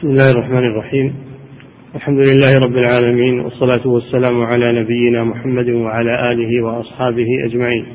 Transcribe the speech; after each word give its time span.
بسم 0.00 0.08
الله 0.08 0.30
الرحمن 0.30 0.58
الرحيم. 0.58 1.14
الحمد 1.94 2.18
لله 2.18 2.58
رب 2.58 2.76
العالمين 2.76 3.40
والصلاة 3.40 3.86
والسلام 3.86 4.42
على 4.42 4.80
نبينا 4.80 5.24
محمد 5.24 5.68
وعلى 5.68 6.32
آله 6.32 6.64
وأصحابه 6.64 7.26
أجمعين. 7.44 7.86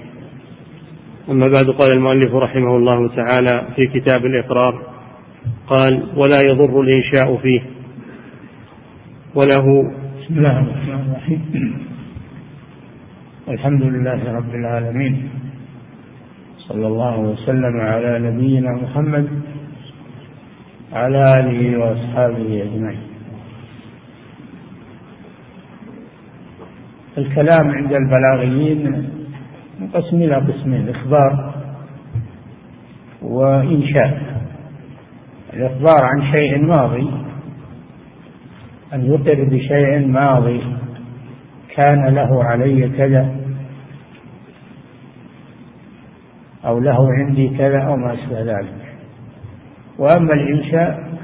أما 1.30 1.48
بعد 1.48 1.66
قال 1.66 1.92
المؤلف 1.92 2.34
رحمه 2.34 2.78
الله 2.78 3.16
تعالى 3.16 3.68
في 3.76 3.88
كتاب 3.88 4.26
الإقرار 4.26 4.74
قال 5.68 6.04
ولا 6.18 6.42
يضر 6.42 6.82
الإنشاء 6.82 7.38
فيه. 7.38 7.62
وله 9.36 9.66
بسم 10.22 10.38
الله 10.38 10.60
الرحمن 10.60 11.10
الرحيم. 11.10 11.42
الحمد 13.50 13.84
لله 13.84 14.34
رب 14.38 14.56
العالمين. 14.56 15.30
صلى 16.58 16.88
الله 16.88 17.20
وسلم 17.20 17.80
على 17.80 18.20
نبينا 18.20 18.72
محمد 18.84 19.55
على 20.96 21.40
آله 21.40 21.78
وأصحابه 21.78 22.64
أجمعين. 22.64 23.08
الكلام 27.18 27.72
عند 27.72 27.94
البلاغيين 27.94 29.10
منقسم 29.80 30.18
إلى 30.18 30.36
قسمين 30.36 30.90
إخبار 30.90 31.56
وإنشاء. 33.22 34.36
الإخبار 35.54 36.00
عن 36.04 36.32
شيء 36.32 36.66
ماضي 36.66 37.12
أن 38.94 39.06
يقر 39.06 39.44
بشيء 39.44 40.08
ماضي 40.08 40.62
كان 41.76 42.06
له 42.16 42.44
علي 42.44 42.90
كذا 42.90 43.36
أو 46.66 46.80
له 46.80 47.08
عندي 47.12 47.50
كذا 47.50 47.84
أو 47.84 47.96
ما 47.96 48.14
أشبه 48.14 48.42
ذلك. 48.42 48.85
وأما 50.00 50.34
الإنشاء 50.34 51.18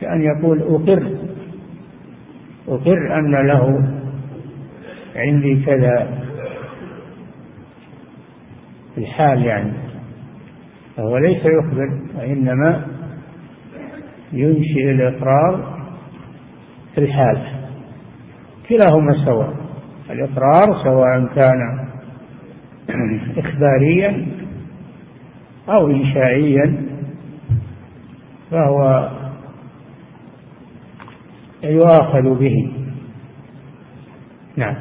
كأن 0.00 0.22
يقول 0.22 0.62
أقر 0.62 1.16
أقر 2.68 3.18
أن 3.18 3.46
له 3.46 3.90
عندي 5.16 5.64
كذا 5.64 6.08
الحال 8.98 9.44
يعني 9.44 9.72
فهو 10.96 11.18
ليس 11.18 11.42
يخبر 11.44 12.00
وإنما 12.18 12.86
ينشئ 14.32 14.90
الإقرار 14.90 15.80
في 16.94 17.00
الحال. 17.00 17.60
كلاهما 18.68 19.24
سواء 19.24 19.54
الإقرار 20.10 20.84
سواء 20.84 21.34
كان 21.34 21.88
إخباريا 23.38 24.26
أو 25.68 25.90
إنشائيا 25.90 26.89
فهو 28.50 29.10
يؤاخذ 31.64 32.38
به. 32.38 32.72
نعم. 34.56 34.76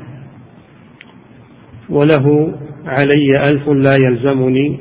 وله 1.89 2.53
علي 2.85 3.49
ألف 3.49 3.67
لا 3.67 3.95
يلزمني 3.95 4.79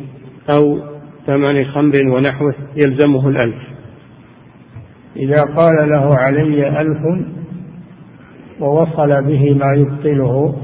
أو 0.50 0.78
ثمن 1.26 1.64
خمر 1.64 2.14
ونحوه 2.14 2.54
يلزمه 2.76 3.28
الألف. 3.28 3.62
إذا 5.16 5.42
قال 5.42 5.90
له 5.90 6.14
علي 6.14 6.80
ألف 6.80 7.02
ووصل 8.60 9.24
به 9.24 9.54
ما 9.54 9.72
يبطله 9.74 10.56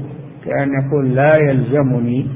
كأن 0.45 0.69
يقول 0.83 1.15
لا 1.15 1.35
يلزمني 1.35 2.27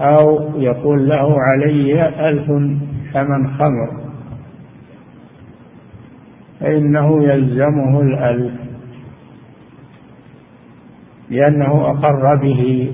أو 0.00 0.58
يقول 0.60 1.08
له 1.08 1.36
علي 1.40 2.08
ألف 2.28 2.50
ثمن 3.12 3.58
خمر 3.58 4.06
فإنه 6.60 7.24
يلزمه 7.24 8.00
الألف. 8.00 8.52
لأنه 11.30 11.90
أقر 11.90 12.36
به. 12.36 12.92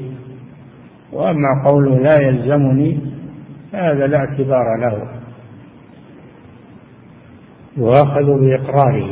وأما 1.12 1.62
قوله 1.64 1.98
لا 1.98 2.22
يلزمني 2.22 3.00
هذا 3.72 4.06
لا 4.06 4.18
اعتبار 4.18 4.76
له. 4.80 5.08
يؤاخذ 7.76 8.40
بإقراره. 8.40 9.08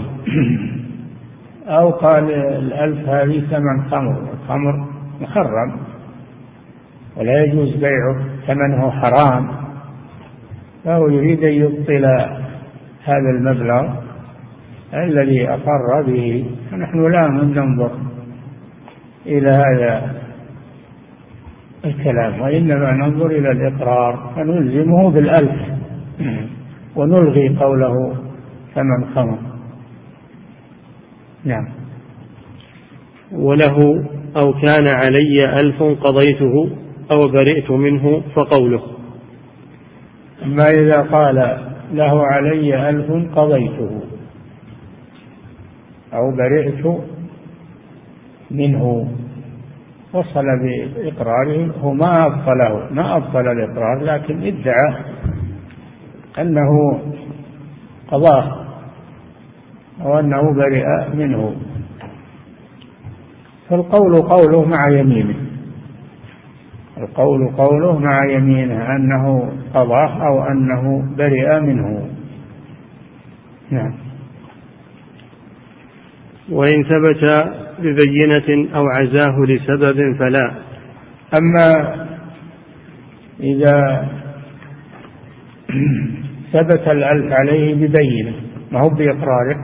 أو 1.67 1.91
قال 1.91 2.33
الألف 2.35 3.09
هذه 3.09 3.41
ثمن 3.51 3.91
خمر. 3.91 4.23
الخمر 4.33 4.87
محرم 5.21 5.77
ولا 7.17 7.45
يجوز 7.45 7.77
بيعه. 7.77 8.25
ثمنه 8.47 8.91
حرام. 8.91 9.60
فهو 10.85 11.09
يريد 11.09 11.45
أن 11.45 11.53
يبطل 11.53 12.05
هذا 13.05 13.31
المبلغ 13.39 13.95
الذي 14.95 15.49
أقر 15.49 16.03
به. 16.07 16.51
فنحن 16.71 17.13
لا 17.13 17.29
ننظر 17.29 17.91
إلى 19.27 19.51
هذا 19.51 20.21
الكلام 21.85 22.41
وإنما 22.41 22.93
ننظر 22.93 23.27
إلى 23.27 23.51
الإقرار. 23.51 24.33
فنلزمه 24.37 25.11
بالألف 25.11 25.61
ونلغي 26.97 27.57
قوله 27.57 28.17
ثمن 28.75 29.15
خمر. 29.15 29.39
نعم. 31.45 31.69
وله 33.33 33.77
أو 34.37 34.53
كان 34.53 34.87
علي 34.87 35.61
ألف 35.61 35.83
قضيته 35.83 36.77
أو 37.11 37.29
برئت 37.29 37.71
منه 37.71 38.23
فقوله. 38.35 39.00
أما 40.43 40.71
إذا 40.71 41.01
قال 41.01 41.37
له 41.93 42.27
علي 42.27 42.91
ألف 42.91 43.37
قضيته 43.37 44.01
أو 46.15 46.37
برئت 46.37 47.01
منه 48.51 49.09
وصل 50.13 50.45
بإقراره 50.63 51.73
هو 51.81 51.93
ما 51.93 52.27
أبطله 52.27 52.89
ما 52.91 53.17
أبطل 53.17 53.49
الإقرار 53.49 54.05
لكن 54.05 54.43
ادعى 54.43 55.05
أنه 56.39 57.01
قضاه 58.09 58.67
أو 60.03 60.19
أنه 60.19 60.55
برئ 60.55 60.85
منه. 61.15 61.57
فالقول 63.69 64.23
قوله 64.23 64.65
مع 64.65 64.89
يمينه 64.89 65.37
القول 66.99 67.49
قوله 67.57 67.99
مع 67.99 68.25
يمينه 68.25 68.97
أنه 68.97 69.53
قضاه 69.75 70.27
أو 70.29 70.43
أنه 70.43 71.15
برئ 71.17 71.61
منه. 71.61 72.09
نعم. 73.71 73.95
وإن 76.51 76.85
ثبت 76.85 77.53
ببينة 77.79 78.75
أو 78.75 78.85
عزاه 78.87 79.37
لسبب 79.49 80.17
فلا. 80.19 80.55
أما 81.35 81.97
إذا 83.41 84.09
ثبت 86.53 86.89
الألف 86.89 87.33
عليه 87.33 87.75
ببينة 87.75 88.33
ما 88.73 88.81
هو 88.81 88.89
بإقراره؟ 88.89 89.57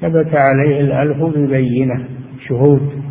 ثبت 0.00 0.34
عليه 0.34 0.80
الألف 0.80 1.22
ببينة 1.22 2.04
شهود. 2.48 3.04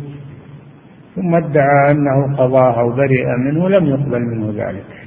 ثم 1.16 1.34
ادعى 1.34 1.92
أنه 1.92 2.36
قضاه 2.36 2.80
أو 2.80 2.90
برئ 2.90 3.24
منه 3.38 3.68
لم 3.68 3.86
يقبل 3.86 4.20
منه 4.20 4.64
ذلك. 4.64 5.03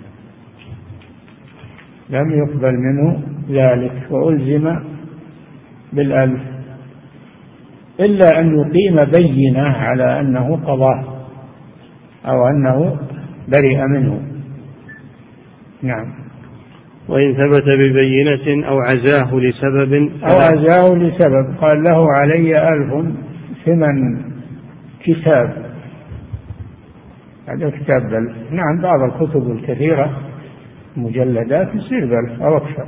لم 2.10 2.32
يقبل 2.32 2.74
منه 2.74 3.22
ذلك 3.50 4.12
وألزم 4.12 4.80
بالألف. 5.94 6.42
إلا 8.00 8.40
أن 8.40 8.58
يقيم 8.58 9.12
بينة 9.12 9.62
على 9.62 10.20
أنه 10.20 10.56
قضاه 10.56 11.04
أو 12.26 12.48
أنه 12.48 12.98
برئ 13.48 13.88
منه. 13.88 14.22
نعم. 15.84 16.14
وإن 17.10 17.34
ثبت 17.34 17.64
ببينة 17.64 18.68
أو 18.68 18.80
عزاه 18.80 19.36
لسبب 19.36 19.94
أو 20.24 20.38
عزاه 20.38 20.96
لسبب. 20.96 21.56
قال 21.62 21.84
له 21.84 22.08
علي 22.14 22.74
ألف 22.74 23.06
ثمن 23.66 24.22
كتاب. 25.04 25.66
هذا 27.50 27.70
كتاب 27.70 28.02
بل. 28.02 28.32
نعم 28.52 28.82
بعض 28.82 29.00
الكتب 29.02 29.52
الكثيرة. 29.52 30.27
مجلدات 30.98 31.76
يصير 31.76 32.06
بل 32.06 32.42
أو 32.42 32.58
أكثر. 32.58 32.88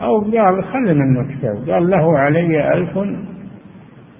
أو 0.00 0.20
قال 0.20 0.64
خل 0.64 0.94
منه 0.94 1.34
كتاب 1.34 1.70
قال 1.70 1.90
له 1.90 2.18
علي 2.18 2.74
ألف 2.74 2.98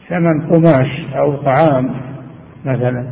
ثمن 0.08 0.40
قماش 0.50 1.06
أو 1.16 1.36
طعام 1.36 1.90
مثلا. 2.64 3.10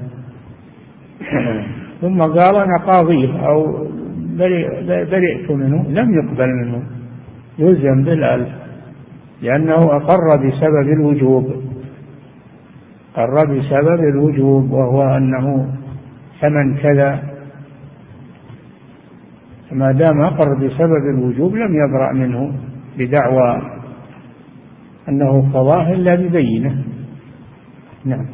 ثم 2.01 2.21
قال 2.21 2.57
أنا 2.57 2.79
قاضيه 2.87 3.47
أو 3.47 3.87
برئت 5.11 5.51
منه. 5.51 5.85
لم 5.89 6.15
يقبل 6.15 6.49
منه. 6.49 6.83
يلزم 7.59 8.05
بالألف. 8.05 8.49
لأنه 9.43 9.97
أقر 9.97 10.37
بسبب 10.37 10.93
الوجوب. 10.93 11.63
أقر 13.17 13.45
بسبب 13.45 14.01
الوجوب 14.01 14.71
وهو 14.71 15.03
أنه 15.03 15.75
ثمن 16.41 16.77
كذا. 16.77 17.32
ما 19.73 19.93
دام 19.93 20.21
أقر 20.21 20.55
بسبب 20.55 21.19
الوجوب 21.19 21.55
لم 21.55 21.75
يبرأ 21.75 22.13
منه 22.13 22.53
بدعوى 22.99 23.63
أنه 25.09 25.53
قضاه 25.55 25.93
إلا 25.93 26.15
ببينة. 26.15 26.85
نعم. 28.05 28.27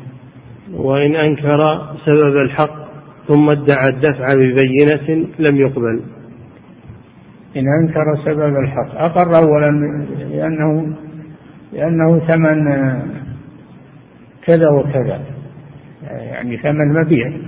وإن 0.75 1.17
أنكر 1.17 1.59
سبب 2.07 2.37
الحق 2.37 2.89
ثم 3.29 3.51
ادعى 3.51 3.89
الدفع 3.89 4.35
ببينة 4.35 5.29
لم 5.39 5.57
يقبل. 5.57 6.01
إن 7.57 7.65
أنكر 7.83 8.05
سبب 8.25 8.57
الحق 8.57 9.05
أقر 9.05 9.37
أولا 9.37 9.71
لأنه 10.31 10.97
لأنه 11.73 12.19
ثمن 12.19 12.65
كذا 14.47 14.71
وكذا 14.71 15.21
يعني 16.03 16.57
ثمن 16.57 17.01
مبيع. 17.01 17.48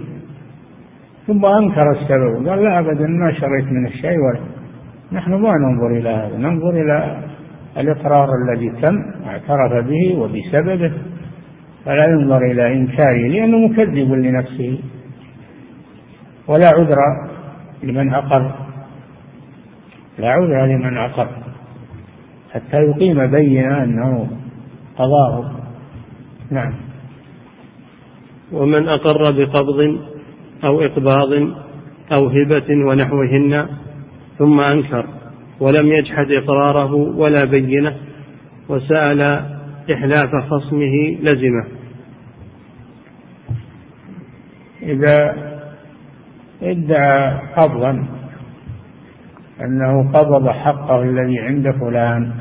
ثم 1.30 1.44
أنكر 1.46 1.90
السبب 1.90 2.48
قال 2.48 2.64
لا 2.64 2.78
أبدا 2.78 3.06
ما 3.06 3.32
شريت 3.32 3.64
من 3.64 3.86
الشيء 3.86 4.18
ولا. 4.18 4.40
نحن 5.12 5.30
ما 5.34 5.52
ننظر 5.58 5.98
إلى 5.98 6.08
هذا 6.08 6.36
ننظر 6.36 6.70
إلى 6.70 7.24
الإقرار 7.76 8.28
الذي 8.42 8.70
تم 8.82 8.96
اعترف 9.26 9.86
به 9.86 10.18
وبسببه. 10.18 10.92
فلا 11.84 12.04
ينظر 12.08 12.42
إلى 12.50 12.66
إنكاره 12.66 13.28
لأنه 13.28 13.58
مكذب 13.58 14.12
لنفسه. 14.12 14.78
ولا 16.48 16.68
عذر 16.68 16.98
لمن 17.82 18.14
أقر 18.14 18.54
لا 20.18 20.32
عذر 20.32 20.66
لمن 20.66 20.96
أقر 20.96 21.28
حتى 22.52 22.76
يقيم 22.76 23.26
بينة 23.26 23.82
أنه 23.82 24.28
قضاه. 24.96 25.50
نعم. 26.50 26.74
ومن 28.52 28.88
أقر 28.88 29.20
بقبض 29.38 30.10
أو 30.64 30.80
إقباض 30.80 31.32
أو 32.12 32.28
هبة 32.28 32.86
ونحوهن 32.88 33.68
ثم 34.38 34.60
أنكر 34.60 35.06
ولم 35.60 35.86
يجحد 35.86 36.26
إقراره 36.30 36.92
ولا 36.94 37.44
بينة 37.44 37.96
وسأل 38.68 39.20
إحلاف 39.92 40.28
خصمه 40.50 41.18
لزمه. 41.20 41.64
إذا 44.82 45.34
ادعى 46.62 47.40
قبضا 47.56 48.06
أنه 49.60 50.12
قبض 50.12 50.48
حقه 50.48 51.02
الذي 51.02 51.38
عند 51.38 51.70
فلان 51.70 52.32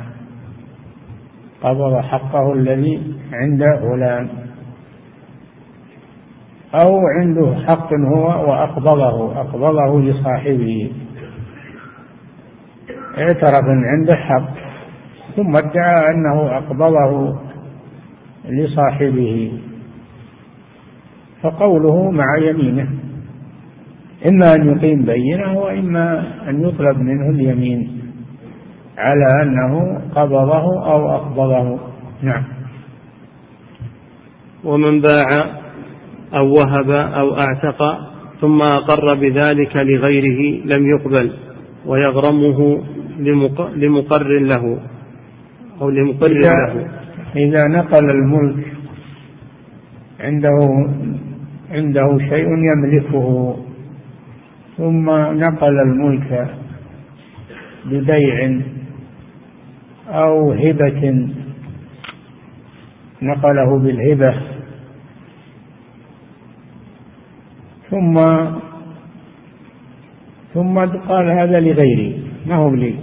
قبض 1.62 2.01
حقه 2.01 2.54
الذي 2.54 3.16
عند 3.33 3.63
فلان. 3.81 4.49
أو 6.75 7.00
عنده 7.07 7.56
حق 7.68 7.94
هو 7.94 8.50
وأقبضه 8.50 9.42
أقبضه 9.42 10.01
لصاحبه. 10.01 10.92
اعترف 13.18 13.63
عنده 13.66 14.16
حق 14.16 14.50
ثم 15.36 15.56
ادعى 15.56 16.13
أنه 16.13 16.57
أقبضه 16.57 17.39
لصاحبه. 18.50 19.51
فقوله 21.42 22.12
مع 22.12 22.38
يمينه 22.38 22.89
إما 24.27 24.56
أن 24.56 24.68
يقيم 24.68 25.06
بينة 25.06 25.60
وإما 25.60 26.33
أن 26.50 26.63
يطلب 26.63 26.98
منه 26.98 27.30
اليمين 27.30 28.01
على 28.98 29.44
أنه 29.44 30.01
قبضه 30.16 30.92
أو 30.92 31.10
أقبضه. 31.10 31.80
نعم. 32.21 32.44
ومن 34.63 35.01
باع 35.01 35.58
أو 36.34 36.54
وهب 36.54 36.92
أو 36.92 37.40
أعتق 37.40 37.81
ثم 38.42 38.62
أقر 38.62 39.16
بذلك 39.16 39.78
لغيره 39.78 40.66
لم 40.66 40.88
يقبل 40.88 41.34
ويغرمه 41.86 42.84
لمقر 43.76 44.40
له 44.40 44.80
أو 45.81 45.90
لمقر 45.90 46.28
له. 46.28 46.88
إذا 47.36 47.68
نقل 47.68 48.10
الملك 48.10 48.66
عنده 50.20 50.58
عنده 51.72 52.18
شيء 52.30 52.48
يملكه 52.48 53.58
ثم 54.78 55.10
نقل 55.44 55.80
الملك 55.80 56.50
ببيع 57.86 58.62
أو 60.08 60.52
هبة 60.52 61.28
نقله 63.22 63.80
بالهبة. 63.80 64.58
ثم 67.89 68.13
ثم 70.53 70.80
قال 70.80 71.30
هذا 71.39 71.59
لغيري. 71.59 72.24
ما 72.47 72.56
هو 72.56 72.69
لي 72.69 72.95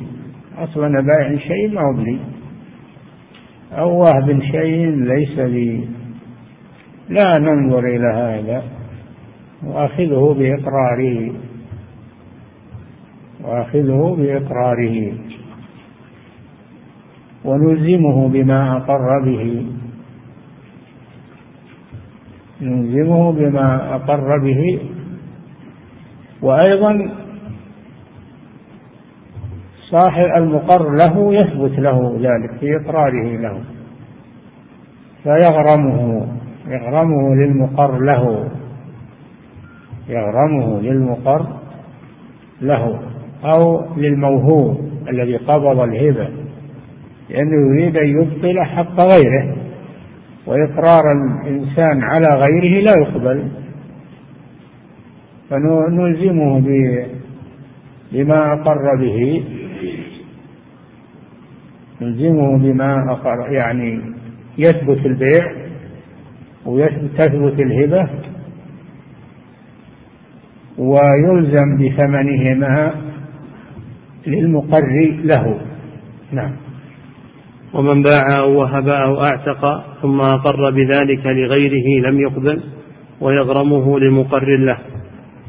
أصلا 0.59 0.89
بايع 0.89 1.39
شيء 1.39 1.75
ما 1.75 1.81
هو 1.81 2.03
لي 2.03 2.19
أو 3.73 3.99
وهب 3.99 4.41
شيء 4.41 4.91
ليس 4.91 5.39
لي. 5.39 5.89
لا 7.09 7.39
ننظر 7.39 7.79
إلى 7.79 8.09
هذا. 8.15 8.63
وأخذه 9.65 10.37
بإقراره. 10.39 11.33
وأخذه 13.45 14.17
بإقراره. 14.19 15.13
ونلزمه 17.45 18.29
بما 18.29 18.77
أقر 18.77 19.25
به. 19.25 19.67
نلزمه 22.61 23.33
بما 23.33 23.95
أقر 23.95 24.39
به. 24.39 24.81
وأيضا 26.43 27.11
صاحب 29.91 30.25
المقر 30.37 30.95
له 30.95 31.35
يثبت 31.35 31.79
له 31.79 32.19
ذلك 32.21 32.59
في 32.61 32.77
إقراره 32.77 33.37
له. 33.37 33.61
فيغرمه 35.23 36.27
يغرمه 36.69 37.35
للمقر 37.35 37.99
له. 38.01 38.49
يغرمه 40.09 40.81
للمقر 40.81 41.47
له 42.61 43.01
أو 43.45 43.85
للموهوب 43.97 44.81
الذي 45.09 45.37
قبض 45.37 45.81
الهبة. 45.81 46.29
لأنه 47.31 47.77
يريد 47.77 47.97
أن 47.97 48.07
يبطل 48.07 48.63
حق 48.65 49.01
غيره. 49.01 49.56
وإقرار 50.47 51.03
الإنسان 51.13 52.03
على 52.03 52.27
غيره 52.27 52.83
لا 52.83 52.95
يقبل. 53.03 53.49
فنلزمه 55.51 56.61
بما 58.13 58.53
أقر 58.53 58.97
به. 58.97 59.45
نلزمه 62.01 62.59
بما 62.59 63.13
أقر 63.13 63.53
يعني 63.53 64.01
يثبت 64.59 65.07
البيع 65.07 65.53
وتثبت 66.67 67.61
الهبة. 67.61 68.09
ويلزم 70.79 71.77
بثمنهما 71.77 72.95
للمقر 74.27 75.17
له. 75.25 75.61
نعم. 76.33 76.66
ومن 77.75 78.03
باع 78.03 78.39
أو 78.39 78.61
وهب 78.61 78.89
أو 78.89 79.25
أعتق 79.25 79.85
ثم 80.03 80.21
أقر 80.21 80.71
بذلك 80.71 81.27
لغيره 81.27 82.09
لم 82.09 82.21
يقبل 82.21 82.63
ويغرمه 83.21 83.99
لمقر 84.01 84.47
له. 84.59 84.79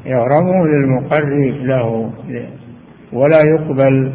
يغرمه 0.05 0.67
للمقر 0.67 1.51
له 1.63 2.11
ولا 3.13 3.41
يقبل 3.41 4.13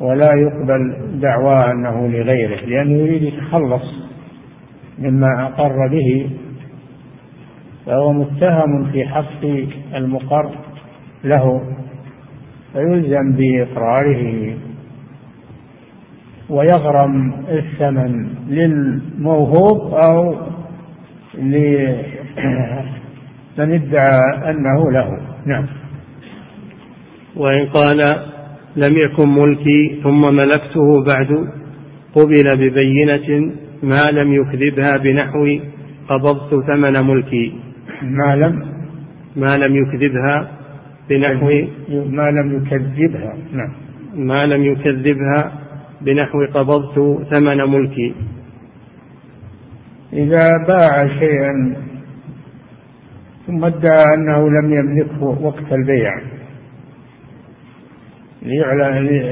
ولا 0.00 0.34
يقبل 0.34 0.96
دعواه 1.20 1.72
أنه 1.72 2.08
لغيره 2.08 2.60
لأنه 2.66 2.92
يريد 2.92 3.22
يتخلص 3.22 3.82
مما 4.98 5.46
أقر 5.46 5.88
به 5.88 6.30
فهو 7.86 8.12
متهم 8.12 8.92
في 8.92 9.04
حق 9.04 9.44
المقر 9.94 10.50
له 11.24 11.62
فيلزم 12.72 13.32
بإقراره 13.32 14.54
ويغرم 16.50 17.32
الثمن 17.48 18.28
للموهوب 18.48 19.94
أو 19.94 20.34
لمن 21.38 22.04
ادعى 23.58 24.20
أنه 24.50 24.90
له. 24.90 25.18
نعم. 25.46 25.66
وإن 27.36 27.66
قال 27.66 27.98
لم 28.76 28.96
يكن 28.96 29.28
ملكي 29.28 30.00
ثم 30.02 30.34
ملكته 30.34 31.04
بعد 31.06 31.48
قبل 32.14 32.56
ببينة 32.56 33.52
ما 33.82 34.10
لم 34.10 34.32
يكذبها 34.34 34.96
بنحو 34.96 35.58
قبضت 36.08 36.66
ثمن 36.66 37.06
ملكي. 37.06 37.52
ما 38.02 38.36
لم 38.36 38.64
ما 39.36 39.56
لم 39.56 39.76
يكذبها 39.76 40.50
بنحو 41.10 41.50
ما 41.88 42.30
لم 42.30 42.56
يكذبها. 42.56 43.34
نعم. 43.52 43.72
ما 44.14 44.46
لم 44.46 44.64
يكذبها 44.64 45.59
بنحو 46.02 46.44
قبضت 46.54 46.96
ثمن 47.30 47.58
ملكي. 47.72 48.14
إذا 50.12 50.52
باع 50.68 51.06
شيئا 51.18 51.76
ثم 53.46 53.64
ادعى 53.64 54.04
أنه 54.14 54.50
لم 54.50 54.72
يملكه 54.72 55.24
وقت 55.24 55.72
البيع. 55.72 56.20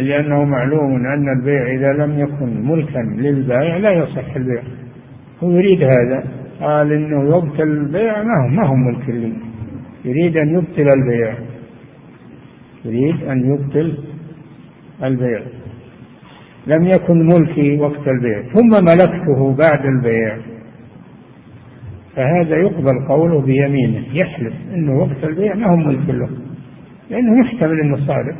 لأنه 0.01 0.45
معلوم 0.45 1.07
أن 1.07 1.39
البيع 1.39 1.63
إذا 1.63 1.93
لم 1.93 2.19
يكن 2.19 2.67
ملكا 2.67 2.99
للبائع 2.99 3.77
لا 3.77 3.93
يصح 3.93 4.37
البيع. 4.37 4.63
هو 5.43 5.51
يريد 5.51 5.83
هذا. 5.83 6.25
قال 6.61 6.93
إنه 6.93 7.37
يبطل 7.37 7.63
البيع 7.63 8.23
ما 8.23 8.43
هو 8.43 8.49
ما 8.49 8.67
هو 8.67 8.75
ملك 8.75 9.09
لي. 9.09 9.33
يريد 10.05 10.37
أن 10.37 10.49
يبطل 10.49 10.89
البيع. 10.99 11.35
يريد 12.85 13.23
أن 13.25 13.55
يبطل 13.55 13.99
البيع. 15.03 15.43
لم 16.69 16.87
يكن 16.87 17.27
ملكي 17.27 17.79
وقت 17.79 18.09
البيع 18.09 18.43
ثم 18.55 18.85
ملكته 18.85 19.57
بعد 19.59 19.87
البيع. 19.87 20.37
فهذا 22.17 22.57
يقبل 22.57 23.09
قوله 23.09 23.41
بيمينه 23.41 24.05
يحلف 24.13 24.55
إنه 24.75 24.99
وقت 24.99 25.25
البيع 25.25 25.55
ما 25.55 25.71
هو 25.71 25.77
ملك 25.77 26.09
له 26.09 26.29
لأنه 27.11 27.41
يحتمل 27.41 27.81
إنه 27.81 27.97
صادق. 28.07 28.37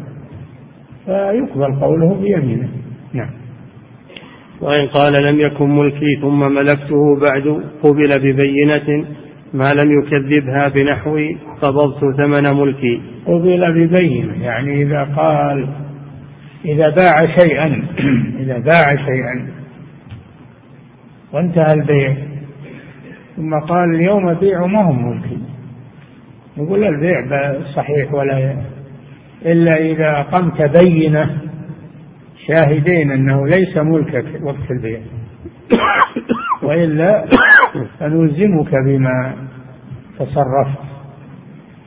فيقبل 1.07 1.81
قوله 1.81 2.15
بيمينه. 2.15 2.69
نعم. 3.13 3.31
وإن 4.61 4.87
قال 4.87 5.25
لم 5.25 5.41
يكن 5.41 5.71
ملكي 5.71 6.21
ثم 6.23 6.39
ملكته 6.39 7.21
بعد 7.21 7.63
قبل 7.83 8.19
ببينة 8.19 9.05
ما 9.55 9.75
لم 9.75 9.91
يكذبها 9.99 10.69
بنحو 10.69 11.19
قبضت 11.63 12.01
ثمن 12.21 12.61
ملكي. 12.61 13.03
قبل 13.27 13.87
ببينة 13.87 14.43
يعني 14.43 14.83
إذا 14.83 15.05
قال 15.05 15.88
إذا 16.69 16.91
باع 16.91 17.35
شيئا 17.35 17.85
إذا 18.43 18.59
باع 18.59 18.97
شيئا 18.97 19.49
وانتهى 21.33 21.73
البيع 21.73 22.17
ثم 23.37 23.55
قال 23.69 23.95
اليوم 23.95 24.35
بيع 24.35 24.67
ما 24.67 24.83
هو 24.83 24.93
ملكي 24.93 25.39
يقول 26.57 26.85
البيع 26.85 27.21
صحيح 27.77 28.15
ولا 28.15 28.57
إلا 29.47 29.75
إذا 29.75 30.21
أقمت 30.21 30.79
بينة 30.79 31.39
شاهدين 32.49 33.11
أنه 33.11 33.47
ليس 33.47 33.77
ملكك 33.77 34.43
وقت 34.43 34.71
البيع 34.71 35.01
وإلا 36.63 37.25
فنلزمك 38.01 38.71
بما 38.87 39.37
تصرفت 40.19 40.89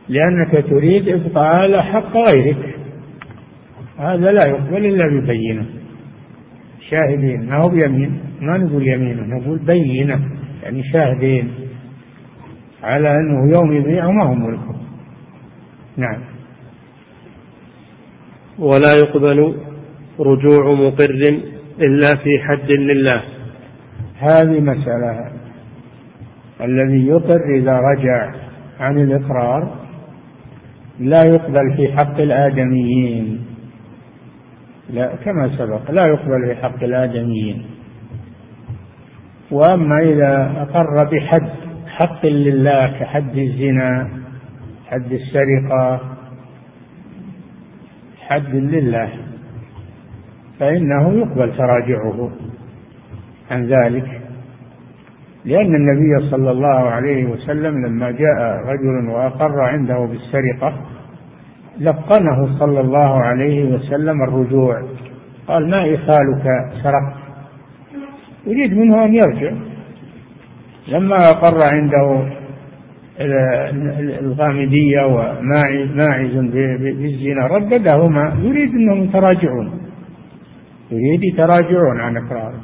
لأنك 0.09 0.51
تريد 0.69 1.09
إبطال 1.09 1.81
حق 1.81 2.17
غيرك. 2.17 2.70
هذا 4.01 4.31
لا 4.31 4.45
يقبل 4.45 4.85
إلا 4.85 5.07
ببينة 5.07 5.65
شاهدين 6.89 7.49
ما 7.49 7.63
هو 7.63 7.69
بيمين؟ 7.69 8.19
ما 8.41 8.57
نقول 8.57 8.87
يمينه 8.87 9.21
نقول 9.21 9.59
بينة 9.59 10.19
يعني 10.63 10.83
شاهدين 10.83 11.51
على 12.83 13.09
أنه 13.09 13.53
يوم 13.53 13.71
يبيع 13.73 14.11
ما 14.11 14.23
هو 14.23 14.33
ملكه 14.33 14.75
نعم. 15.97 16.21
ولا 18.59 18.93
يقبل 18.93 19.55
رجوع 20.19 20.73
مقر 20.73 21.41
إلا 21.81 22.15
في 22.15 22.39
حد 22.49 22.71
لله. 22.71 23.23
هذه 24.17 24.59
مسألة. 24.59 25.31
الذي 26.61 27.07
يقر 27.07 27.39
إذا 27.57 27.79
رجع 27.79 28.31
عن 28.79 28.97
الإقرار 28.97 29.75
لا 30.99 31.23
يقبل 31.23 31.75
في 31.77 31.93
حق 31.97 32.19
الآدميين. 32.19 33.50
لا 34.91 35.15
كما 35.15 35.57
سبق 35.57 35.91
لا 35.91 36.07
يقبل 36.07 36.45
في 36.45 36.55
حق 36.61 36.83
الآدميين. 36.83 37.65
وأما 39.51 39.99
إذا 39.99 40.51
أقر 40.61 41.09
بحد 41.11 41.49
حق 41.87 42.25
لله 42.25 42.99
كحد 42.99 43.37
الزنا 43.37 44.09
حد 44.87 45.11
السرقة 45.11 46.01
حد 48.27 48.55
لله 48.55 49.09
فإنه 50.59 51.13
يقبل 51.13 51.57
تراجعه 51.57 52.31
عن 53.51 53.65
ذلك. 53.65 54.21
لأن 55.45 55.75
النبي 55.75 56.29
صلى 56.29 56.51
الله 56.51 56.89
عليه 56.89 57.25
وسلم 57.25 57.85
لما 57.85 58.11
جاء 58.11 58.39
رجل 58.65 59.09
وأقر 59.09 59.61
عنده 59.61 60.05
بالسرقة 60.05 60.90
لقنه 61.79 62.59
صلى 62.59 62.79
الله 62.79 63.23
عليه 63.23 63.63
وسلم 63.63 64.23
الرجوع. 64.23 64.81
قال 65.47 65.69
ما 65.69 65.95
إخالك 65.95 66.43
سرقت. 66.83 67.21
يريد 68.47 68.77
منه 68.77 69.05
أن 69.05 69.13
يرجع. 69.15 69.51
لما 70.87 71.29
أقر 71.29 71.57
عنده 71.73 72.29
الغامدية 74.19 75.05
وماعز 75.05 76.35
بالزنا 76.83 77.47
رددهما. 77.47 78.35
يريد 78.41 78.69
أنهم 78.69 79.03
يتراجعون. 79.03 79.71
يريد 80.91 81.23
يتراجعون 81.23 81.99
عن 81.99 82.17
إقراره. 82.17 82.61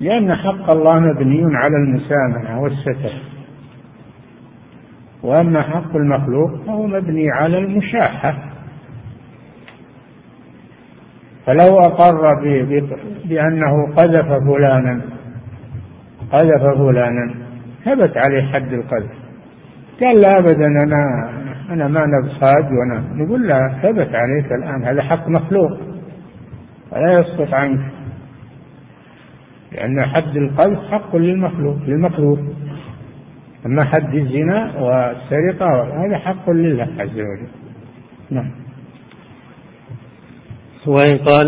لأن 0.00 0.34
حق 0.34 0.70
الله 0.70 1.00
مبني 1.00 1.56
على 1.56 1.76
المسامحة 1.76 2.60
والستر. 2.60 3.12
وأما 5.22 5.62
حق 5.62 5.96
المخلوق 5.96 6.64
فهو 6.66 6.86
مبني 6.86 7.30
على 7.30 7.58
المشاحة. 7.58 8.38
فلو 11.46 11.78
أقر 11.78 12.34
بأنه 13.24 13.94
قذف 13.96 14.26
فلانا 14.26 15.00
قذف 16.32 16.62
فلانا 16.78 17.34
ثبت 17.84 18.16
عليه 18.16 18.52
حد 18.52 18.72
القذف. 18.72 19.10
قال 20.00 20.20
لا 20.20 20.38
أبدا 20.38 20.66
أنا 20.66 21.30
أنا 21.70 21.88
ما 21.88 22.06
نبصاد 22.06 22.64
وأنا 22.72 23.04
نقول 23.14 23.48
لا 23.48 23.80
ثبت 23.82 24.14
عليك 24.14 24.52
الآن 24.52 24.84
هذا 24.84 25.02
حق 25.02 25.28
مخلوق. 25.28 25.78
فلا 26.90 27.12
يسقط 27.12 27.54
عنك. 27.54 27.80
لأن 29.72 30.04
حد 30.04 30.36
القذف 30.36 30.78
حق 30.90 31.16
للمخلوق 31.16 31.76
للمخلوق. 31.86 32.38
أما 33.66 33.84
حد 33.84 34.14
الزنا 34.14 34.80
والسرقة 34.80 35.82
هذا 36.04 36.18
حق 36.18 36.50
لله 36.50 36.88
عز 36.98 37.18
وجل. 37.18 37.48
نعم. 38.30 38.50
وإن 40.86 41.18
قال 41.18 41.46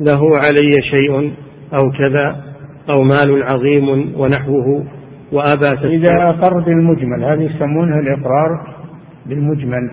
له 0.00 0.20
علي 0.38 0.70
شيء 0.92 1.34
أو 1.74 1.90
كذا 1.90 2.44
أو 2.90 3.02
مال 3.02 3.42
عظيم 3.42 3.88
ونحوه 4.20 4.86
وأبى 5.32 5.96
إذا 5.96 6.10
أقر 6.28 6.60
بالمجمل 6.60 7.24
هذه 7.24 7.42
يسمونها 7.42 8.00
الإقرار 8.00 8.76
بالمجمل. 9.26 9.90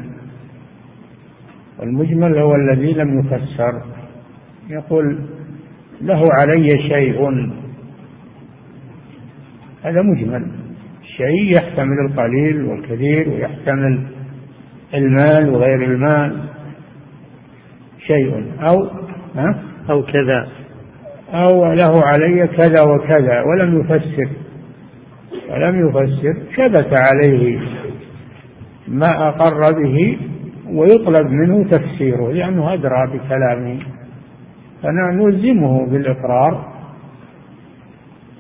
المجمل 1.84 2.38
هو 2.38 2.56
الذي 2.56 2.94
لم 2.94 3.20
يفسر. 3.20 3.82
يقول 4.70 5.20
له 6.02 6.22
علي 6.34 6.68
شيء 6.70 7.30
هذا 9.84 10.02
مجمل. 10.02 10.63
شيء 11.18 11.56
يحتمل 11.56 12.00
القليل 12.10 12.64
والكثير 12.64 13.30
ويحتمل 13.30 14.08
المال 14.94 15.50
وغير 15.50 15.82
المال 15.82 16.44
شيء 18.08 18.52
أو 18.68 18.76
ها؟ 19.36 19.64
أو 19.90 20.04
كذا. 20.04 20.48
أو 21.34 21.74
له 21.74 22.04
علي 22.06 22.48
كذا 22.48 22.82
وكذا 22.82 23.42
ولم 23.42 23.80
يفسر 23.80 24.30
ولم 25.50 25.88
يفسر 25.88 26.34
ثبت 26.56 26.98
عليه 26.98 27.60
ما 28.88 29.28
أقر 29.30 29.72
به 29.72 30.18
ويطلب 30.68 31.28
منه 31.28 31.70
تفسيره 31.70 32.32
لأنه 32.32 32.74
أدرى 32.74 33.08
بكلامه. 33.14 33.80
فنلزمه 34.84 35.86
بالإقرار. 35.86 36.73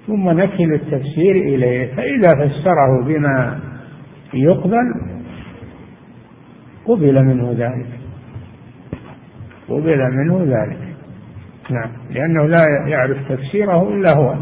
ثم 0.07 0.29
نكل 0.29 0.73
التفسير 0.73 1.35
إليه 1.35 1.95
فإذا 1.95 2.35
فسره 2.35 3.03
بما 3.05 3.59
يقبل 4.33 4.93
قبل 6.85 7.23
منه 7.25 7.51
ذلك. 7.51 7.87
قبل 9.69 10.11
منه 10.11 10.43
ذلك. 10.43 10.79
نعم. 11.69 11.91
لأنه 12.11 12.45
لا 12.47 12.63
يعرف 12.87 13.17
تفسيره 13.29 13.89
إلا 13.89 14.17
هو. 14.17 14.35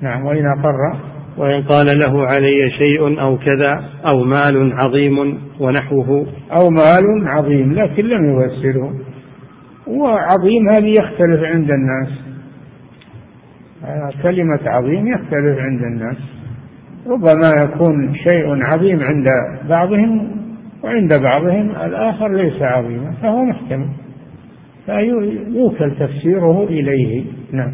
نعم. 0.00 0.24
وإن 0.24 0.46
أقر. 0.46 0.98
وإن 1.36 1.62
قال 1.62 1.86
له 1.86 2.26
علي 2.26 2.70
شيء 2.78 3.20
أو 3.20 3.38
كذا 3.38 3.84
أو 4.08 4.24
مال 4.24 4.72
عظيم 4.72 5.38
ونحوه. 5.60 6.26
أو 6.56 6.70
مال 6.70 7.28
عظيم 7.28 7.72
لكن 7.72 8.04
لم 8.04 8.40
يفسره. 8.40 8.92
وعظيم 9.86 10.68
هذه 10.68 10.94
يختلف 10.98 11.42
عند 11.42 11.70
الناس. 11.70 12.21
كلمة 14.22 14.60
عظيم 14.66 15.06
يختلف 15.06 15.58
عند 15.58 15.82
الناس. 15.82 16.16
ربما 17.06 17.62
يكون 17.64 18.14
شيء 18.14 18.62
عظيم 18.62 19.00
عند 19.00 19.26
بعضهم 19.68 20.30
وعند 20.84 21.14
بعضهم 21.14 21.70
الآخر 21.70 22.28
ليس 22.28 22.62
عظيما 22.62 23.12
فهو 23.22 23.44
محتمل. 23.44 23.88
فيوكل 24.86 25.96
تفسيره 25.98 26.64
إليه. 26.64 27.24
نعم. 27.52 27.72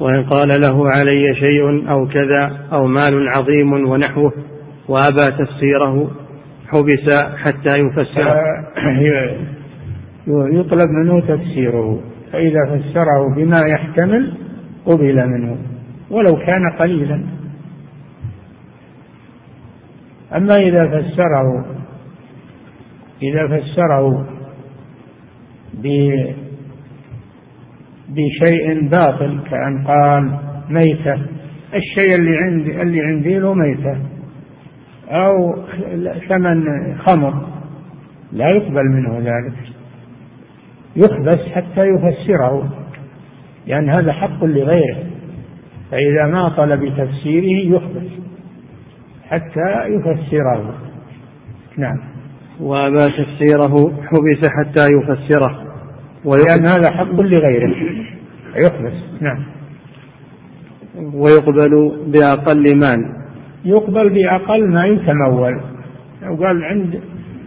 وإن 0.00 0.24
قال 0.24 0.48
له 0.48 0.90
علي 0.90 1.34
شيء 1.34 1.90
أو 1.90 2.06
كذا 2.06 2.58
أو 2.72 2.86
مال 2.86 3.28
عظيم 3.28 3.72
ونحوه 3.72 4.32
وأبى 4.88 5.44
تفسيره 5.44 6.10
حبس 6.68 7.12
حتى 7.36 7.80
يفسر 7.80 8.36
يطلب 10.26 10.90
منه 10.90 11.20
تفسيره. 11.20 12.00
فإذا 12.32 12.60
فسره 12.70 13.34
بما 13.36 13.60
يحتمل 13.68 14.34
قبل 14.86 15.28
منه 15.28 15.56
ولو 16.10 16.36
كان 16.36 16.70
قليلا. 16.80 17.24
أما 20.36 20.56
إذا 20.56 20.88
فسره 20.88 21.66
إذا 23.22 23.48
فسره 23.48 24.26
بشيء 28.08 28.88
باطل 28.88 29.40
كأن 29.50 29.86
قال 29.86 30.38
ميتة 30.68 31.26
الشيء 31.74 32.14
اللي 32.18 32.36
عندي 32.36 32.82
اللي 32.82 33.00
عندي 33.00 33.38
له 33.38 33.54
ميتة 33.54 33.96
أو 35.08 35.64
ثمن 36.28 36.64
خمر 36.98 37.46
لا 38.32 38.50
يقبل 38.50 38.84
منه 38.84 39.18
ذلك. 39.18 39.54
يحبس 40.96 41.38
حتى 41.54 41.80
يفسره. 41.80 42.81
لأن 43.66 43.90
هذا 43.90 44.12
حق 44.12 44.44
لغيره 44.44 45.12
فإذا 45.90 46.26
ما 46.26 46.48
طلب 46.48 46.80
بتفسيره 46.80 47.76
يحبس 47.76 48.10
حتى 49.28 49.86
يفسره. 49.88 50.74
نعم. 51.78 51.98
وما 52.60 53.08
تفسيره 53.08 53.92
حبس 54.06 54.50
حتى 54.50 54.86
يفسره. 54.86 55.62
ولأن 56.24 56.66
هذا 56.66 56.90
حق 56.90 57.20
لغيره 57.20 57.74
يحبس 58.56 59.20
نعم. 59.20 59.44
ويقبل 61.14 61.92
بأقل 62.06 62.78
مال. 62.78 63.22
يقبل 63.64 64.10
بأقل 64.10 64.68
ما 64.68 64.86
يتمول. 64.86 65.60
لو 66.22 66.44
قال 66.44 66.64
عند 66.64 67.00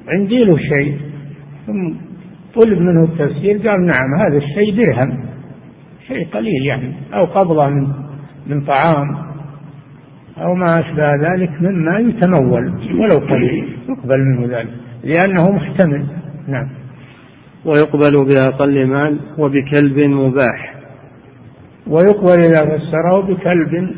عندي 0.07 0.43
له 0.43 0.57
شيء 0.57 0.97
ثم 1.67 1.93
طلب 2.55 2.79
منه 2.79 3.03
التفسير 3.03 3.69
قال 3.69 3.85
نعم 3.85 4.15
هذا 4.19 4.37
الشيء 4.37 4.77
درهم. 4.77 5.34
شيء 6.07 6.27
قليل 6.27 6.65
يعني 6.65 6.93
أو 7.13 7.25
قبضة 7.25 7.67
من 7.67 7.87
من 8.47 8.65
طعام 8.65 9.25
أو 10.37 10.55
ما 10.55 10.79
أشبه 10.79 11.11
ذلك 11.15 11.61
مما 11.61 11.99
يتمول 11.99 12.67
ولو 12.99 13.27
قليل 13.27 13.77
يقبل 13.89 14.19
منه 14.19 14.57
ذلك 14.57 14.73
لأنه 15.03 15.51
محتمل. 15.51 16.05
نعم. 16.47 16.69
ويقبل 17.65 18.25
بأقل 18.25 18.87
مال 18.87 19.19
وبكلب 19.37 19.99
مباح. 19.99 20.75
ويقبل 21.87 22.39
إذا 22.39 22.77
فسره 22.77 23.21
بكلب 23.21 23.95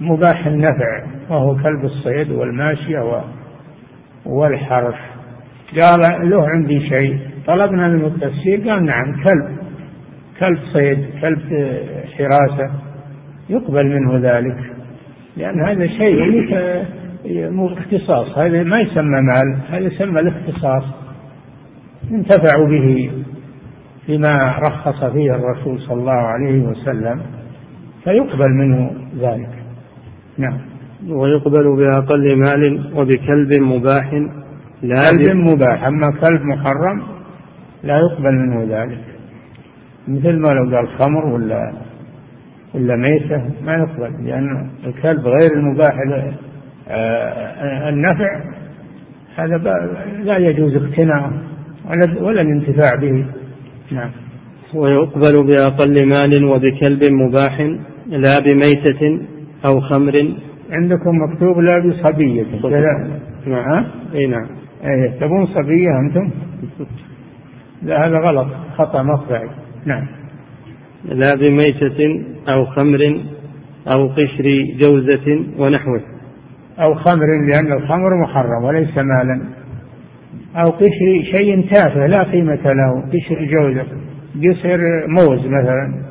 مباح 0.00 0.46
النفع 0.46 1.04
وهو 1.30 1.54
كلب 1.54 1.84
الصيد 1.84 2.30
والماشية 2.30 3.24
والحرث. 4.26 4.94
قال 5.80 6.30
له 6.30 6.48
عندي 6.48 6.88
شيء 6.88 7.18
طلبنا 7.46 7.88
منه 7.88 8.06
التفسير 8.06 8.70
قال 8.70 8.84
نعم 8.84 9.22
كلب. 9.24 9.63
كلب 10.40 10.58
صيد 10.72 10.98
كلب 11.20 11.40
حراسة 12.18 12.70
يقبل 13.48 13.86
منه 13.86 14.18
ذلك 14.18 14.56
لأن 15.36 15.60
هذا 15.60 15.86
شيء 15.86 16.44
مو 17.50 17.66
اختصاص 17.66 18.38
هذا 18.38 18.62
ما 18.62 18.80
يسمى 18.80 19.20
مال 19.20 19.58
هذا 19.68 19.86
يسمى 19.86 20.20
الاختصاص 20.20 20.84
انتفعوا 22.10 22.68
به 22.68 23.10
فيما 24.06 24.58
رخص 24.58 25.04
فيه 25.04 25.34
الرسول 25.34 25.80
صلى 25.80 26.00
الله 26.00 26.12
عليه 26.12 26.62
وسلم 26.62 27.22
فيقبل 28.04 28.50
منه 28.50 28.90
ذلك. 29.18 29.50
نعم. 30.38 30.58
ويقبل 31.08 31.76
بأقل 31.76 32.36
مال 32.36 32.92
وبكلب 32.96 33.62
مباح 33.62 34.12
لا 34.82 35.10
كلب 35.10 35.36
مباح 35.36 35.84
أما 35.84 36.10
كلب 36.22 36.42
محرم 36.42 37.02
لا 37.82 37.98
يقبل 37.98 38.32
منه 38.32 38.78
ذلك. 38.78 39.13
مثل 40.08 40.38
ما 40.38 40.48
لو 40.48 40.76
قال 40.76 40.88
خمر 40.98 41.26
ولا 41.26 41.72
ولا 42.74 42.96
ميتة 42.96 43.42
ما 43.64 43.72
يقبل 43.72 44.26
لأن 44.26 44.70
الكلب 44.86 45.26
غير 45.26 45.52
المباح 45.52 45.92
آه، 46.88 47.88
النفع 47.88 48.40
هذا 49.36 49.56
لا 50.22 50.38
يجوز 50.38 50.76
اقتناعه 50.76 51.32
ولا 52.20 52.40
الانتفاع 52.40 52.94
به. 52.94 53.26
نعم. 53.92 54.10
ويقبل 54.74 55.46
بأقل 55.46 56.08
مال 56.08 56.44
وبكلب 56.44 57.04
مباح 57.12 57.60
لا 58.06 58.40
بميتة 58.40 59.26
أو 59.66 59.80
خمر. 59.80 60.34
عندكم 60.70 61.10
مكتوب 61.22 61.58
لا 61.58 61.78
بصبية. 61.78 62.46
نعم. 63.46 63.84
إي 64.14 64.26
نعم. 64.26 64.46
إيه 64.84 65.20
تبون 65.20 65.46
صبية 65.46 65.88
أنتم؟ 66.00 66.30
لا 67.82 68.06
هذا 68.06 68.18
غلط. 68.18 68.46
خطأ 68.78 69.02
مطبعي 69.02 69.63
نعم. 69.86 70.06
لا 71.04 71.34
بميتة 71.34 72.24
أو 72.48 72.66
خمر 72.66 73.24
أو 73.92 74.08
قشر 74.08 74.44
جوزة 74.80 75.44
ونحوه. 75.58 76.00
أو 76.78 76.94
خمر 76.94 77.26
لأن 77.50 77.72
الخمر 77.72 78.22
محرم 78.22 78.64
وليس 78.64 78.96
مالا. 78.96 79.48
أو 80.56 80.70
قشر 80.70 81.22
شيء 81.32 81.70
تافه 81.70 82.06
لا 82.06 82.22
قيمة 82.22 82.72
له 82.72 83.02
قشر 83.12 83.44
جوزة 83.44 83.86
قشر 84.36 84.78
موز 85.08 85.46
مثلا. 85.46 86.04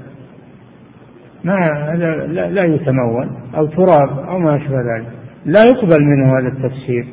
ما 1.44 1.56
هذا 1.56 2.28
لا, 2.28 2.50
لا 2.50 2.64
يتمول 2.64 3.30
أو 3.56 3.66
تراب 3.66 4.20
أو 4.20 4.40
ما 4.40 4.58
أشبه 4.58 4.78
ذلك. 4.96 5.08
لا 5.46 5.64
يقبل 5.64 6.04
منه 6.04 6.40
هذا 6.40 6.48
التفسير. 6.48 7.06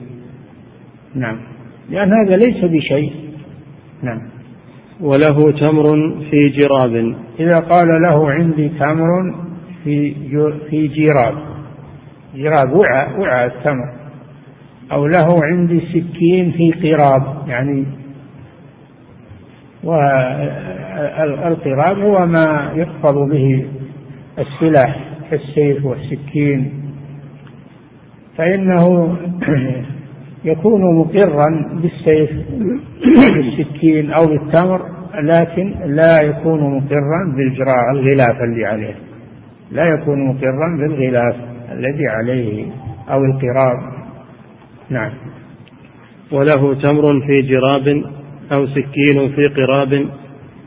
نعم. 1.15 1.41
لأن 1.91 2.13
هذا 2.13 2.37
ليس 2.37 2.65
بشيء. 2.65 3.13
نعم. 4.03 4.21
وله 5.01 5.53
تمر 5.53 6.15
في 6.31 6.49
جراب. 6.49 7.17
إذا 7.41 7.59
قال 7.59 7.89
له 8.03 8.31
عندي 8.31 8.69
تمر 8.69 9.35
في 9.85 10.15
في 10.71 10.89
جراب. 10.89 11.35
جراب 12.35 12.73
وعاء 12.73 13.21
وعاء 13.21 13.47
التمر. 13.47 13.93
أو 14.93 15.07
له 15.07 15.45
عندي 15.45 15.81
سكين 15.81 16.53
في 16.53 16.73
قراب 16.73 17.49
يعني 17.49 17.87
والقراب 21.45 21.99
هو 21.99 22.27
ما 22.27 22.73
يحفظ 22.75 23.19
به 23.31 23.67
السلاح 24.39 25.01
كالسيف 25.31 25.85
والسكين. 25.85 26.73
فإنه 28.37 29.17
يكون 30.45 30.99
مقرا 30.99 31.81
بالسيف 31.83 32.31
بالسكين 33.35 34.11
أو 34.11 34.27
بالتمر 34.27 35.01
لكن 35.15 35.75
لا 35.87 36.21
يكون 36.23 36.61
مقرا 36.77 37.35
بالجراب 37.37 37.91
الغلاف 37.95 38.43
اللي 38.43 38.67
عليه. 38.67 38.95
لا 39.71 39.85
يكون 39.85 40.29
مقرا 40.29 40.77
بالغلاف 40.79 41.37
الذي 41.73 42.07
عليه 42.09 42.67
أو 43.11 43.25
القراب. 43.25 43.79
نعم. 44.91 45.13
وله 46.33 46.75
تمر 46.75 47.27
في 47.27 47.43
جراب 47.43 48.05
أو 48.53 48.67
سكين 48.67 49.35
في 49.35 49.55
قراب 49.57 49.93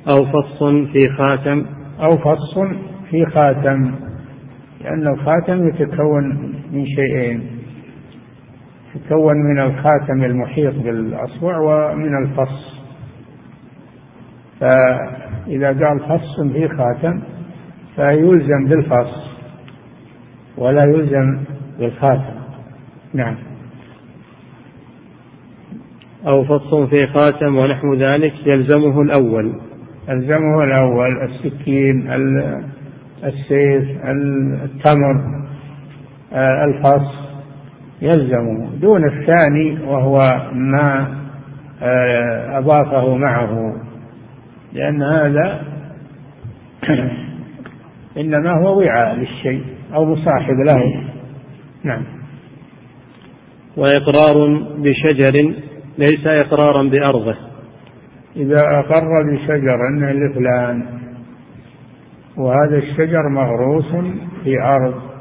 أو 0.09 0.25
فص 0.25 0.63
في 0.93 1.09
خاتم. 1.17 1.65
أو 1.99 2.17
فص 2.17 2.57
في 3.09 3.25
خاتم. 3.25 3.91
لأن 4.83 5.07
الخاتم 5.07 5.67
يتكون 5.67 6.53
من 6.71 6.85
شيئين. 6.85 7.52
يتكون 8.95 9.37
من 9.37 9.59
الخاتم 9.59 10.23
المحيط 10.23 10.73
بالأصبع 10.73 11.57
ومن 11.57 12.17
الفص. 12.17 12.73
فإذا 14.59 15.67
قال 15.67 15.99
فص 15.99 16.41
في 16.53 16.67
خاتم 16.67 17.21
فيلزم 17.95 18.65
بالفص 18.65 19.23
ولا 20.57 20.83
يلزم 20.83 21.43
بالخاتم. 21.79 22.33
نعم. 23.13 23.35
أو 26.27 26.43
فص 26.43 26.73
في 26.89 27.07
خاتم 27.07 27.55
ونحو 27.55 27.93
ذلك 27.93 28.33
يلزمه 28.45 29.01
الأول. 29.01 29.59
يلزمه 30.09 30.63
الأول 30.63 31.23
السكين 31.23 32.11
السيف 33.23 34.05
التمر 34.63 35.43
آه، 36.33 36.65
الفص. 36.65 37.22
يلزمه 38.03 38.69
دون 38.81 39.05
الثاني 39.05 39.79
وهو 39.87 40.17
ما 40.53 41.23
آه، 41.81 42.57
أضافه 42.57 43.15
معه. 43.15 43.75
لأن 44.73 45.03
هذا 45.03 45.61
إنما 48.21 48.51
هو 48.51 48.79
وعاء 48.79 49.15
للشيء 49.15 49.63
أو 49.93 50.05
مصاحب 50.05 50.55
له. 50.65 51.03
نعم. 51.83 52.03
وإقرار 53.77 54.63
بشجر 54.77 55.53
ليس 55.97 56.27
إقرارا 56.27 56.89
بأرضه. 56.89 57.35
إذا 58.35 58.61
أقر 58.61 59.23
بشجر 59.31 59.77
لفلان 59.99 60.85
وهذا 62.37 62.77
الشجر 62.77 63.29
مغروس 63.29 63.91
في 64.43 64.61
أرض. 64.61 65.12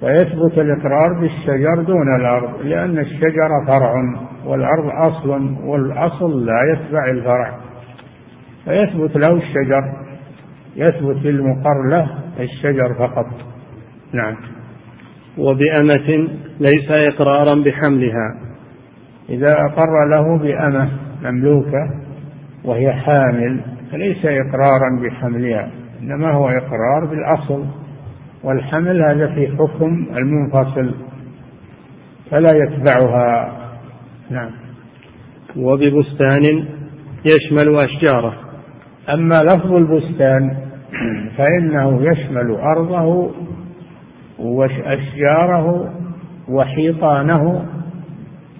فيثبت 0.00 0.58
الإقرار 0.58 1.20
بالشجر 1.20 1.82
دون 1.82 2.16
الأرض 2.16 2.62
لأن 2.62 2.98
الشجر 2.98 3.48
فرع 3.66 3.92
والأرض 4.44 4.90
أصل 4.90 5.30
والأصل 5.64 6.46
لا 6.46 6.72
يتبع 6.72 7.10
الفرع. 7.10 7.58
فيثبت 8.64 9.16
له 9.16 9.36
الشجر 9.36 9.82
يثبت 10.76 11.24
للمقر 11.24 11.88
له 11.90 12.08
الشجر 12.40 12.94
فقط. 12.94 13.26
نعم. 14.12 14.36
وبأمة 15.38 16.28
ليس 16.60 16.90
إقرارا 16.90 17.54
بحملها. 17.64 18.34
إذا 19.28 19.52
أقر 19.52 20.08
له 20.10 20.38
بأمة 20.38 20.90
مملوكة 21.22 21.90
وهي 22.64 22.92
حامل 22.92 23.60
فليس 23.92 24.24
إقرارا 24.24 25.00
بحملها 25.02 25.70
إنما 26.02 26.32
هو 26.34 26.48
إقرار 26.48 27.04
بالأصل. 27.10 27.64
والحمل 28.44 29.02
هذا 29.02 29.34
في 29.34 29.56
حكم 29.58 30.06
المنفصل 30.16 30.94
فلا 32.30 32.52
يتبعها. 32.52 33.58
نعم. 34.30 34.50
وببستان 35.56 36.64
يشمل 37.26 37.76
أشجاره. 37.76 38.34
أما 39.08 39.42
لفظ 39.42 39.72
البستان 39.72 40.56
فإنه 41.36 42.02
يشمل 42.02 42.50
أرضه 42.50 43.30
وأشجاره 44.38 45.94
وحيطانه 46.48 47.66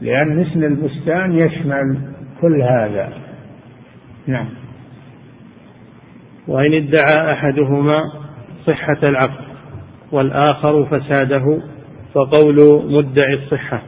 لأن 0.01 0.41
اسم 0.41 0.65
البستان 0.65 1.33
يشمل 1.33 1.99
كل 2.41 2.63
هذا. 2.63 3.13
نعم. 4.27 4.49
وإن 6.49 6.75
ادعى 6.75 7.33
أحدهما 7.33 8.03
صحة 8.67 8.99
العقد. 9.03 9.48
والآخر 10.13 10.85
فساده 10.85 11.63
فقول 12.15 12.83
مدعي 12.93 13.35
الصحة. 13.35 13.83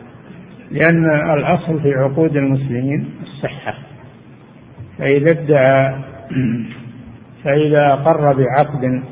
لأن 0.71 1.05
الأصل 1.39 1.83
في 1.83 1.95
عقود 1.95 2.37
المسلمين 2.37 3.11
الصحة. 3.23 3.75
فإذا 4.99 5.31
ادعى 5.31 5.95
فإذا 7.45 7.93
أقر 7.93 8.37
بعقد 8.37 9.03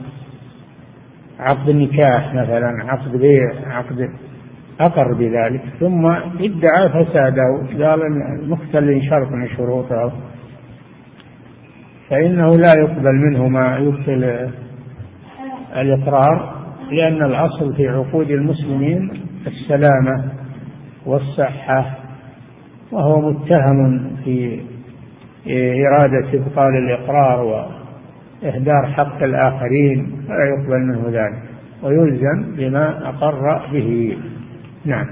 عقد 1.38 1.71
نكاح 1.71 2.35
مثلا 2.35 2.85
عقد 2.85 3.16
بيع 3.16 3.51
عقد 3.66 4.11
أقر 4.81 5.14
بذلك 5.14 5.62
ثم 5.81 6.07
ادعى 6.40 6.88
فساده. 6.88 7.66
قال 7.87 8.01
مختل 8.49 9.03
شرط 9.11 9.31
من 9.31 9.49
شروطه 9.57 10.12
فإنه 12.11 12.57
لا 12.57 12.75
يقبل 12.75 13.14
منه 13.14 13.49
ما 13.49 13.79
يبطل 13.79 14.51
الإقرار. 15.77 16.58
لأن 16.90 17.22
الأصل 17.22 17.74
في 17.77 17.88
عقود 17.88 18.31
المسلمين 18.31 19.11
السلامة 19.46 20.33
والصحة 21.07 21.98
وهو 22.92 23.31
متهم 23.31 24.16
في 24.24 24.61
إرادة 25.87 26.29
إبطال 26.35 26.77
الإقرار 26.77 27.40
وإهدار 28.42 28.87
حق 28.87 29.22
الآخرين 29.22 30.24
فلا 30.29 30.44
يقبل 30.44 30.79
منه 30.79 31.05
ذلك 31.09 31.42
ويلزم 31.83 32.57
بما 32.57 33.09
أقر 33.09 33.66
به. 33.72 34.18
نعم. 34.85 35.07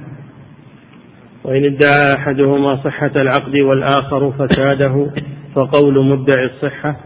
وإن 1.44 1.64
ادعى 1.64 2.14
أحدهما 2.18 2.76
صحة 2.76 3.12
العقد 3.16 3.54
والآخر 3.54 4.32
فساده 4.32 5.10
فقول 5.54 6.06
مدعي 6.06 6.44
الصحة 6.44 6.96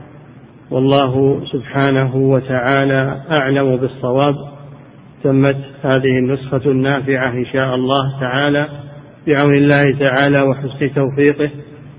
والله 0.71 1.45
سبحانه 1.45 2.17
وتعالى 2.17 3.21
أعلم 3.33 3.77
بالصواب. 3.77 4.35
تمت 5.23 5.57
هذه 5.83 6.19
النسخة 6.19 6.71
النافعة 6.71 7.31
إن 7.31 7.45
شاء 7.53 7.75
الله 7.75 8.21
تعالى 8.21 8.69
بعون 9.27 9.55
الله 9.55 9.99
تعالى 9.99 10.43
وحسن 10.43 10.95
توفيقه. 10.95 11.51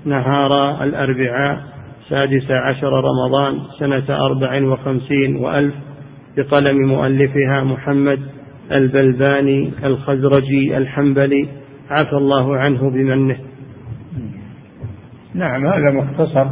نهار 0.04 0.84
الأربعاء 0.84 1.62
سادس 2.08 2.50
عشر 2.50 2.92
رمضان 2.92 3.58
سنة 3.78 4.16
أربع 4.26 4.62
وخمسين 4.62 5.36
وألف 5.36 5.74
بقلم 6.36 6.76
مؤلفها 6.88 7.64
محمد 7.64 8.20
البلباني 8.72 9.72
الخزرجي 9.84 10.76
الحنبلي. 10.76 11.48
عفى 11.90 12.16
الله 12.16 12.56
عنه 12.56 12.90
بمنه. 12.90 13.38
نعم 15.34 15.66
هذا 15.66 15.90
مختصر. 15.90 16.46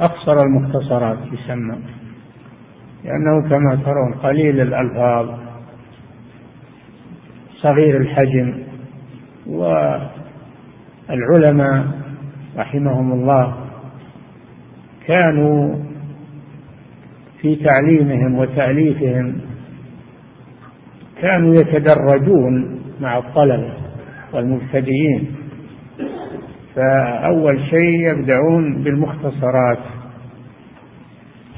أقصر 0.00 0.36
المختصرات 0.42 1.18
يسمى. 1.32 1.95
لأنه 3.06 3.48
كما 3.48 3.78
ترون 3.84 4.14
قليل 4.14 4.60
الألفاظ 4.60 5.28
صغير 7.56 7.96
الحجم 7.96 8.54
والعلماء 11.08 11.86
رحمهم 12.56 13.12
الله 13.12 13.54
كانوا 15.06 15.76
في 17.40 17.56
تعليمهم 17.56 18.38
وتأليفهم 18.38 19.40
كانوا 21.22 21.54
يتدرجون 21.54 22.80
مع 23.00 23.18
الطلبة 23.18 23.72
والمبتدئين 24.32 25.36
فأول 26.74 27.60
شيء 27.70 28.10
يبدأون 28.10 28.82
بالمختصرات. 28.82 29.78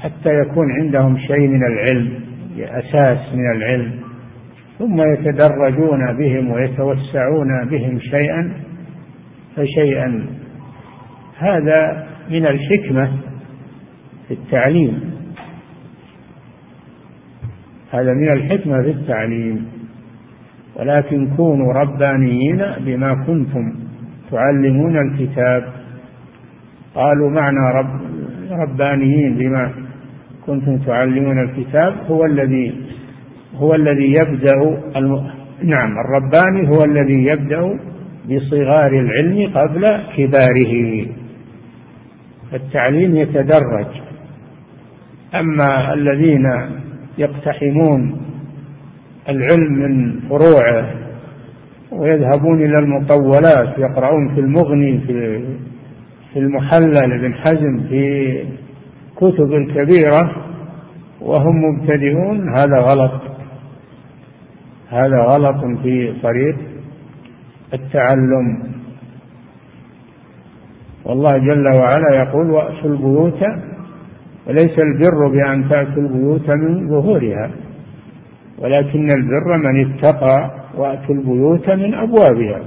حتى 0.02 0.34
يكون 0.34 0.72
عندهم 0.72 1.18
شيء 1.18 1.48
من 1.48 1.62
العلم 1.64 2.28
أساس 2.58 3.34
من 3.34 3.50
العلم. 3.56 3.92
ثم 4.78 5.00
يتدرجون 5.12 6.16
بهم 6.18 6.50
ويتوسعون 6.50 7.68
بهم 7.70 7.98
شيئا 8.00 8.52
فشيئا. 9.56 10.26
هذا 11.38 12.06
من 12.30 12.46
الحكمة 12.46 13.12
في 14.28 14.34
التعليم. 14.34 15.00
هذا 17.92 18.12
من 18.12 18.28
الحكمة 18.28 18.82
في 18.82 18.90
التعليم. 18.90 19.66
ولكن 20.76 21.36
كونوا 21.36 21.72
ربانيين 21.72 22.62
بما 22.80 23.24
كنتم 23.26 23.74
تعلمون 24.30 24.98
الكتاب. 24.98 25.72
قالوا 26.94 27.30
معنى 27.30 27.72
رب 27.74 28.00
ربانيين 28.50 29.38
بما 29.38 29.87
كنتم 30.48 30.78
تعلمون 30.78 31.38
الكتاب 31.38 31.94
هو 32.10 32.24
الذي 32.24 32.74
هو 33.54 33.74
الذي 33.74 34.12
يبدأ 34.12 34.54
الم... 34.96 35.30
نعم 35.62 35.90
الرباني 35.98 36.68
هو 36.68 36.84
الذي 36.84 37.24
يبدأ 37.24 37.78
بصغار 38.24 38.92
العلم 38.92 39.52
قبل 39.58 40.02
كباره. 40.16 41.06
التعليم 42.54 43.16
يتدرج. 43.16 43.86
أما 45.34 45.94
الذين 45.94 46.46
يقتحمون 47.18 48.20
العلم 49.28 49.72
من 49.72 50.20
فروعه 50.20 50.94
ويذهبون 51.92 52.64
إلى 52.64 52.78
المطولات 52.78 53.78
يقرؤون 53.78 54.34
في 54.34 54.40
المغني 54.40 55.00
في 55.06 55.44
في 56.32 56.38
المحلى 56.38 57.00
لابن 57.06 57.34
حزم 57.34 57.80
في 57.88 58.44
كتب 59.18 59.52
الكبيرة 59.52 60.22
وهم 61.20 61.54
مبتدئون. 61.64 62.56
هذا 62.56 62.78
غلط. 62.78 63.22
هذا 64.88 65.20
غلط 65.22 65.80
في 65.82 66.14
طريق 66.22 66.56
التعلم. 67.74 68.62
والله 71.04 71.38
جل 71.38 71.68
وعلا 71.68 72.22
يقول 72.22 72.50
وأتوا 72.50 72.90
البيوت. 72.90 73.42
وليس 74.46 74.78
البر 74.78 75.28
بأن 75.28 75.68
تأتوا 75.68 76.02
البيوت 76.02 76.50
من 76.50 76.88
ظهورها 76.88 77.50
ولكن 78.58 79.10
البر 79.10 79.56
من 79.56 79.92
اتقى 79.92 80.50
وأتوا 80.76 81.14
البيوت 81.14 81.70
من 81.70 81.94
أبوابها. 81.94 82.60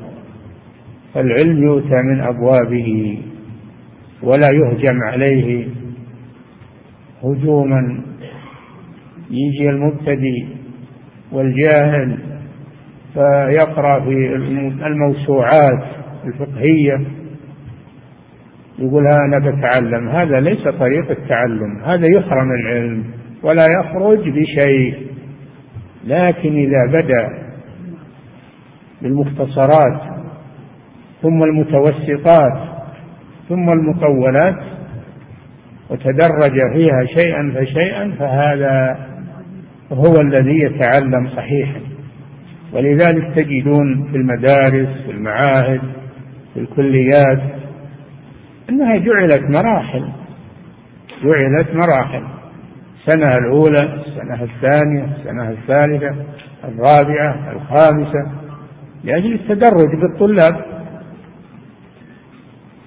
فالعلم 1.14 1.64
يؤتى 1.64 2.02
من 2.02 2.22
أبوابه 2.22 3.20
ولا 4.24 4.50
يهجم 4.54 4.98
عليه. 5.04 5.81
هجوما 7.24 8.02
يجي 9.30 9.70
المبتدئ 9.70 10.46
والجاهل 11.32 12.18
فيقرأ 13.14 14.00
في 14.00 14.36
الموسوعات 14.86 15.84
الفقهية 16.26 17.02
يقول 18.80 19.08
أنا 19.08 19.40
بتعلم. 19.40 20.10
هذا 20.10 20.40
ليس 20.40 20.64
طريق 20.68 21.12
التعلم 21.12 21.84
هذا 21.84 22.08
يحرم 22.08 22.52
العلم 22.52 23.04
ولا 23.44 23.68
يخرج 23.80 24.30
بشيء. 24.30 25.12
لكن 26.08 26.56
إذا 26.56 26.86
بدأ 27.02 27.28
بالمختصرات 29.02 30.02
ثم 31.22 31.44
المتوسطات 31.44 32.82
ثم 33.50 33.70
المطولات 33.70 34.71
وتدرج 35.92 36.52
فيها 36.74 37.06
شيئا 37.06 37.54
فشيئا 37.56 38.16
فهذا 38.20 38.98
هو 39.92 40.22
الذي 40.22 40.60
يتعلم 40.64 41.30
صحيحا. 41.36 41.80
ولذلك 42.74 43.36
تجدون 43.36 44.12
في 44.12 44.18
المدارس 44.18 45.02
في 45.06 45.12
المعاهد 45.12 45.82
في 46.54 46.60
الكليات 46.60 47.42
أنها 48.70 48.98
جعلت 48.98 49.42
مراحل 49.42 50.10
جعلت 51.24 51.68
مراحل. 51.74 52.24
السنة 53.00 53.38
الأولى 53.38 53.80
السنة 53.80 54.44
الثانية 54.44 55.06
السنة 55.06 55.50
الثالثة 55.50 56.16
الرابعة 56.64 57.52
الخامسة 57.52 58.32
لأجل 59.04 59.34
التدرج 59.34 59.90
بالطلاب. 60.02 60.66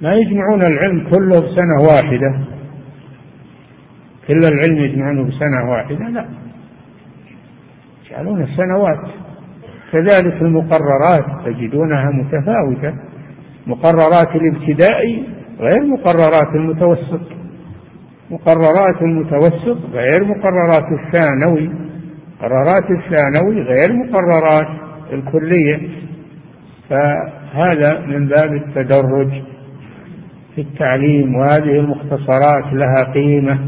ما 0.01 0.15
يجمعون 0.15 0.63
العلم 0.63 1.09
كله 1.11 1.41
بسنة 1.41 1.83
واحدة. 1.89 2.54
كل 4.29 4.39
العلم 4.39 4.77
يجمعونه 4.77 5.23
بسنة 5.23 5.71
واحدة 5.71 6.09
لا. 6.09 6.29
يجعلون 8.07 8.43
السنوات 8.43 9.11
كذلك 9.93 10.43
المقررات 10.43 11.25
تجدونها 11.45 12.11
متفاوتة. 12.11 12.95
مقررات 13.67 14.29
الابتدائي 14.35 15.25
غير 15.61 15.85
مقررات 15.87 16.55
المتوسط. 16.55 17.21
مقررات 18.31 19.03
المتوسط 19.03 19.79
غير 19.93 20.25
مقررات 20.25 20.85
الثانوي. 20.93 21.71
قرارات 22.41 22.91
الثانوي 22.91 23.63
غير 23.63 23.93
مقررات 23.93 24.69
الكلية. 25.13 25.89
فهذا 26.91 28.01
من 28.07 28.29
باب 28.29 28.55
التدرج 28.55 29.43
في 30.55 30.61
التعليم 30.61 31.35
وهذه 31.35 31.81
المختصرات 31.81 32.73
لها 32.73 33.13
قيمة. 33.15 33.59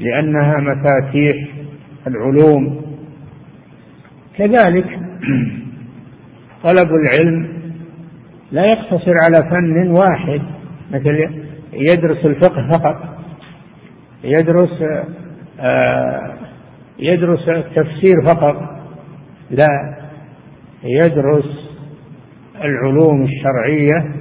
لأنها 0.00 0.60
مفاتيح 0.60 1.48
العلوم. 2.06 2.80
كذلك 4.38 4.84
طلب 6.64 6.88
العلم 6.90 7.60
لا 8.52 8.64
يقتصر 8.64 9.12
على 9.24 9.50
فن 9.50 9.90
واحد 9.90 10.40
مثل 10.90 11.44
يدرس 11.72 12.26
الفقه 12.26 12.68
فقط 12.68 13.18
يدرس 14.24 14.82
آه، 15.60 16.34
يدرس 16.98 17.48
التفسير 17.48 18.14
فقط 18.24 18.56
لا 19.50 19.96
يدرس 20.84 21.70
العلوم 22.64 23.22
الشرعية 23.22 24.14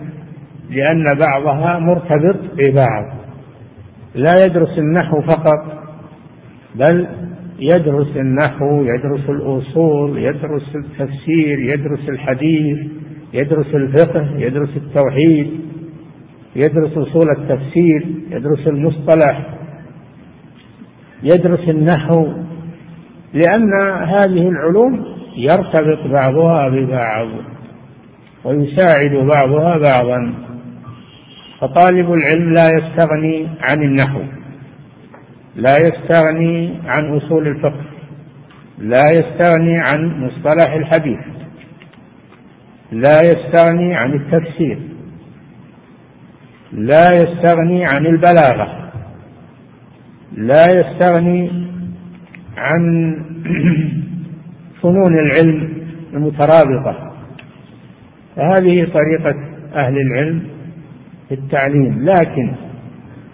لأن 0.69 1.03
بعضها 1.19 1.79
مرتبط 1.79 2.39
ببعض. 2.53 3.18
لا 4.15 4.45
يدرس 4.45 4.77
النحو 4.77 5.21
فقط 5.21 5.79
بل 6.75 7.07
يدرس 7.59 8.17
النحو 8.17 8.83
يدرس 8.83 9.29
الأصول 9.29 10.17
يدرس 10.17 10.75
التفسير 10.75 11.59
يدرس 11.59 12.09
الحديث 12.09 12.77
يدرس 13.33 13.75
الفقه 13.75 14.29
يدرس 14.37 14.69
التوحيد 14.75 15.59
يدرس 16.55 16.97
أصول 16.97 17.27
التفسير 17.37 18.05
يدرس 18.29 18.67
المصطلح 18.67 19.59
يدرس 21.23 21.69
النحو 21.69 22.27
لأن 23.33 23.73
هذه 24.03 24.49
العلوم 24.49 25.05
يرتبط 25.37 26.07
بعضها 26.11 26.69
ببعض 26.69 27.27
ويساعد 28.45 29.11
بعضها 29.11 29.77
بعضا. 29.77 30.48
فطالب 31.61 32.13
العلم 32.13 32.53
لا 32.53 32.69
يستغني 32.69 33.47
عن 33.61 33.83
النحو 33.83 34.21
لا 35.55 35.77
يستغني 35.77 36.79
عن 36.85 37.17
أصول 37.17 37.47
الفقه 37.47 37.85
لا 38.77 39.11
يستغني 39.11 39.79
عن 39.79 40.21
مصطلح 40.23 40.73
الحديث 40.73 41.19
لا 42.91 43.21
يستغني 43.21 43.95
عن 43.97 44.13
التفسير 44.13 44.79
لا 46.71 47.11
يستغني 47.11 47.85
عن 47.85 48.05
البلاغة 48.05 48.91
لا 50.31 50.65
يستغني 50.79 51.69
عن 52.57 53.15
فنون 54.81 55.19
العلم 55.19 55.79
المترابطة. 56.13 57.13
فهذه 58.35 58.87
طريقة 58.93 59.35
أهل 59.75 59.97
العلم 59.97 60.58
في 61.29 61.35
التعليم 61.35 62.05
لكن 62.05 62.55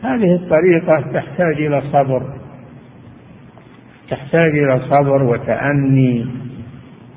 هذه 0.03 0.35
الطريقة 0.35 1.11
تحتاج 1.13 1.55
إلى 1.61 1.81
صبر 1.81 2.35
تحتاج 4.09 4.59
إلى 4.59 4.81
صبر 4.89 5.23
وتأني. 5.23 6.27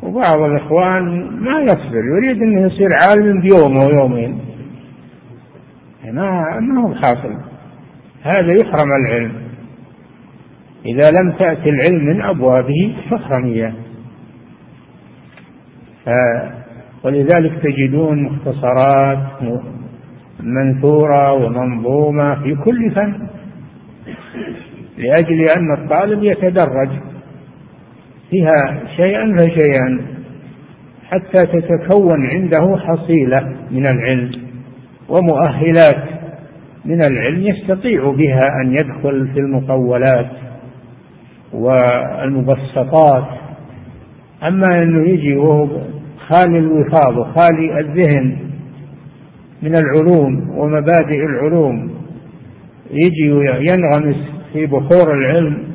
وبعض 0.03 0.41
الإخوان 0.41 1.31
ما 1.41 1.61
يصبر 1.61 2.05
يريد 2.17 2.43
أنه 2.43 2.67
يصير 2.67 2.89
عالم 2.95 3.41
بيوم 3.41 3.77
أو 3.77 3.91
يومين. 3.91 4.41
ما 6.05 6.61
ما 6.61 6.83
هو 6.83 6.95
حاصل 6.95 7.35
هذا 8.23 8.61
يحرم 8.61 8.93
العلم. 8.93 9.33
إذا 10.87 11.11
لم 11.11 11.33
تأتي 11.39 11.71
العلم 11.71 12.05
من 12.05 12.23
أبوابه 12.23 12.97
فاحرم 13.11 13.47
إياه. 13.47 13.75
ولذلك 17.05 17.63
تجدون 17.63 18.23
مختصرات 18.23 19.43
منثورة 20.41 21.33
ومنظومة 21.33 22.35
في 22.35 22.55
كل 22.55 22.91
فن 22.91 23.29
لأجل 24.99 25.45
أن 25.57 25.73
الطالب 25.79 26.25
يتدرج 26.25 26.89
فيها 28.31 28.83
شيئا 28.97 29.35
فشيئا 29.37 30.01
حتى 31.09 31.47
تتكون 31.47 32.27
عنده 32.27 32.77
حصيلة 32.77 33.57
من 33.71 33.87
العلم 33.87 34.31
ومؤهلات 35.09 36.05
من 36.85 37.03
العلم 37.03 37.43
يستطيع 37.47 38.11
بها 38.11 38.49
أن 38.63 38.73
يدخل 38.73 39.29
في 39.35 39.41
المطولات 39.41 40.31
والمبسطات. 41.53 43.25
أما 44.43 44.83
أنه 44.83 45.09
يجي 45.09 45.37
وهو 45.37 45.69
خالي 46.29 46.59
الوفاض 46.59 47.17
وخالي 47.17 47.81
الذهن 47.81 48.37
من 49.63 49.75
العلوم 49.75 50.59
ومبادئ 50.59 51.25
العلوم. 51.25 51.99
يجي 52.91 53.33
وينغمس 53.33 54.17
في 54.53 54.67
بحور 54.67 55.15
العلم. 55.15 55.69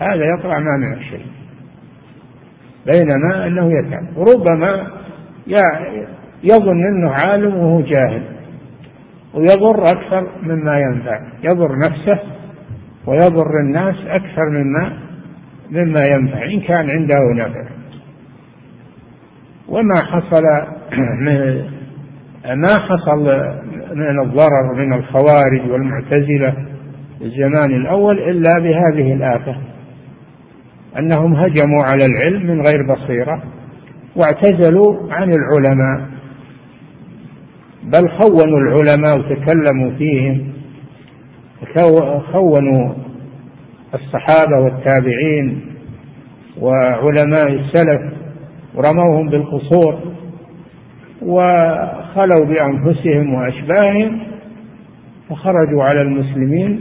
هذا 0.00 0.24
يطلع 0.38 0.58
ما 0.58 0.76
معه 0.76 1.00
شيء. 1.10 1.26
بينما 2.86 3.46
أنه 3.46 3.72
يتعب. 3.78 4.18
ربما 4.18 4.90
يظن 6.44 6.86
أنه 6.86 7.10
عالم 7.10 7.56
وهو 7.56 7.80
جاهل. 7.80 8.22
ويضر 9.34 9.90
أكثر 9.90 10.28
مما 10.42 10.78
ينفع. 10.78 11.20
يضر 11.44 11.76
نفسه 11.76 12.18
ويضر 13.06 13.60
الناس 13.60 13.96
أكثر 14.06 14.50
مما 14.50 14.98
مما 15.70 16.06
ينفع. 16.06 16.44
إن 16.44 16.60
كان 16.60 16.90
عنده 16.90 17.18
نفع. 17.34 17.64
وما 19.68 19.96
حصل 19.96 20.42
من 21.24 21.73
ما 22.44 22.78
حصل 22.78 23.24
من 23.94 24.20
الضرر 24.20 24.74
من 24.76 24.92
الخوارج 24.92 25.70
والمعتزلة 25.70 26.50
في 27.18 27.24
الزمان 27.24 27.70
الأول 27.70 28.18
إلا 28.18 28.52
بهذه 28.58 29.12
الآفة 29.12 29.56
أنهم 30.98 31.36
هجموا 31.36 31.82
على 31.82 32.06
العلم 32.06 32.46
من 32.46 32.60
غير 32.66 32.78
بصيرة 32.94 33.42
واعتزلوا 34.16 35.12
عن 35.12 35.32
العلماء 35.32 36.08
بل 37.84 38.08
خونوا 38.08 38.58
العلماء 38.58 39.18
وتكلموا 39.18 39.90
فيهم 39.98 40.52
خونوا 42.32 42.94
الصحابة 43.94 44.58
والتابعين 44.64 45.60
وعلماء 46.60 47.48
السلف 47.48 48.00
ورموهم 48.74 49.28
بالقصور. 49.28 49.98
وخلوا 51.24 52.44
بأنفسهم 52.44 53.34
وأشباههم 53.34 54.20
فخرجوا 55.30 55.84
على 55.84 56.02
المسلمين 56.02 56.80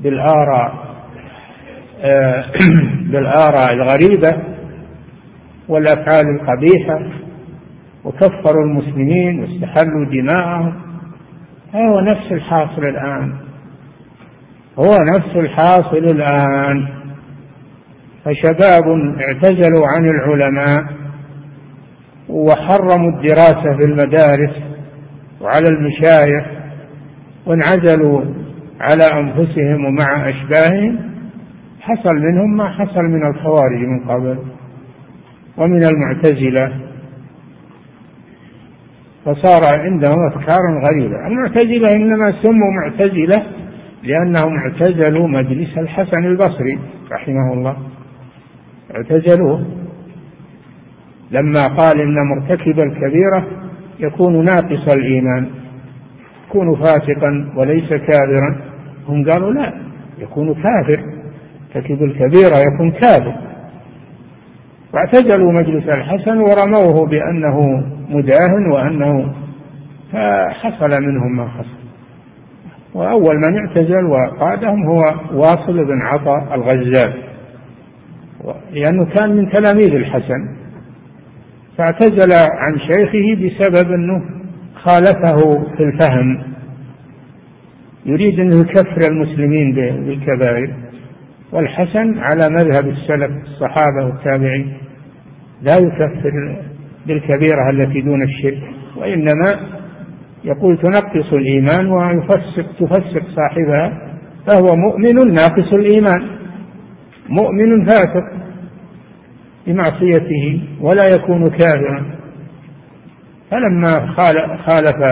بالآراء 0.00 0.84
آه، 2.04 2.44
بالآراء 3.12 3.74
الغريبة 3.74 4.42
والأفعال 5.68 6.26
القبيحة 6.40 6.98
وكفروا 8.04 8.64
المسلمين 8.64 9.40
واستحلوا 9.40 10.04
دماءهم. 10.04 10.74
هو 11.74 12.00
نفس 12.00 12.32
الحاصل 12.32 12.84
الآن. 12.84 13.36
هو 14.78 14.98
نفس 15.02 15.36
الحاصل 15.36 15.96
الآن. 15.96 16.88
فشباب 18.24 18.84
اعتزلوا 19.20 19.86
عن 19.86 20.06
العلماء. 20.06 21.03
وحرموا 22.28 23.10
الدراسة 23.10 23.76
في 23.78 23.84
المدارس 23.84 24.50
وعلى 25.40 25.68
المشايخ 25.68 26.46
وانعزلوا 27.46 28.24
على 28.80 29.04
أنفسهم 29.04 29.84
ومع 29.84 30.28
أشباههم. 30.28 31.14
حصل 31.80 32.14
منهم 32.14 32.56
ما 32.56 32.68
حصل 32.68 33.02
من 33.02 33.26
الخوارج 33.26 33.80
من 33.80 34.08
قبل 34.08 34.38
ومن 35.56 35.82
المعتزلة. 35.82 36.80
فصار 39.24 39.80
عندهم 39.80 40.18
أفكار 40.32 40.60
غريبة. 40.84 41.26
المعتزلة 41.26 41.92
إنما 41.92 42.42
سموا 42.42 42.70
معتزلة 42.80 43.46
لأنهم 44.02 44.56
اعتزلوا 44.56 45.28
مجلس 45.28 45.78
الحسن 45.78 46.24
البصري 46.24 46.78
رحمه 47.12 47.52
الله. 47.52 47.76
اعتزلوه. 48.96 49.83
لما 51.34 51.66
قال 51.66 52.00
إن 52.00 52.14
مرتكب 52.14 52.78
الكبيرة 52.80 53.46
يكون 54.00 54.44
ناقص 54.44 54.92
الإيمان 54.92 55.50
يكون 56.48 56.74
فاسقا 56.74 57.52
وليس 57.56 57.88
كافرا 57.88 58.60
هم 59.08 59.30
قالوا 59.30 59.52
لا 59.52 59.74
يكون 60.18 60.54
كافر. 60.54 61.02
مرتكب 61.74 62.02
الكبيرة 62.02 62.56
يكون 62.56 62.90
كافر. 62.90 63.34
واعتزلوا 64.94 65.52
مجلس 65.52 65.88
الحسن 65.88 66.38
ورموه 66.38 67.06
بأنه 67.06 67.60
مداهن 68.08 68.66
وأنه 68.72 69.34
فحصل 70.12 71.02
منهم 71.02 71.36
ما 71.36 71.48
حصل. 71.48 71.84
وأول 72.94 73.36
من 73.36 73.58
اعتزل 73.58 74.04
وقادهم 74.04 74.86
هو 74.86 75.02
واصل 75.32 75.84
بن 75.84 76.02
عطاء 76.02 76.54
الغزال. 76.54 77.22
لأنه 78.72 79.04
كان 79.04 79.36
من 79.36 79.50
تلاميذ 79.50 79.94
الحسن. 79.94 80.63
فاعتزل 81.78 82.32
عن 82.32 82.78
شيخه 82.78 83.34
بسبب 83.34 83.92
أنه 83.92 84.22
خالفه 84.74 85.64
في 85.76 85.82
الفهم. 85.82 86.42
يريد 88.06 88.40
أنه 88.40 88.60
يكفر 88.60 89.10
المسلمين 89.10 89.74
بالكبائر. 89.74 90.74
والحسن 91.52 92.18
على 92.18 92.48
مذهب 92.48 92.88
السلف 92.88 93.30
الصحابة 93.42 94.04
والتابعين 94.04 94.76
لا 95.62 95.76
يكفر 95.76 96.56
بالكبيرة 97.06 97.70
التي 97.70 98.00
دون 98.00 98.22
الشرك 98.22 98.62
وإنما 98.96 99.74
يقول 100.44 100.78
تنقص 100.78 101.32
الإيمان 101.32 101.86
ويفسق 101.86 102.66
تفسق 102.80 103.22
صاحبها 103.36 104.14
فهو 104.46 104.76
مؤمن 104.76 105.32
ناقص 105.32 105.72
الإيمان. 105.72 106.20
مؤمن 107.28 107.84
فاسق. 107.86 108.43
بمعصيته 109.66 110.68
ولا 110.80 111.04
يكون 111.14 111.50
كافرا. 111.50 112.14
فلما 113.50 114.14
خالف 114.66 115.04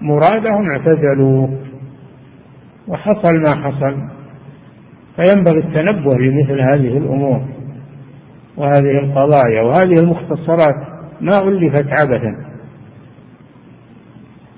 مرادهم 0.00 0.70
اعتزلوا. 0.70 1.48
وحصل 2.88 3.34
ما 3.34 3.54
حصل. 3.54 3.96
فينبغي 5.16 5.58
التنبه 5.58 6.14
لمثل 6.14 6.60
هذه 6.60 6.98
الأمور 6.98 7.44
وهذه 8.56 8.98
القضايا 9.04 9.62
وهذه 9.62 10.00
المختصرات. 10.00 10.74
ما 11.20 11.38
ألفت 11.38 11.86
عبثا. 11.92 12.44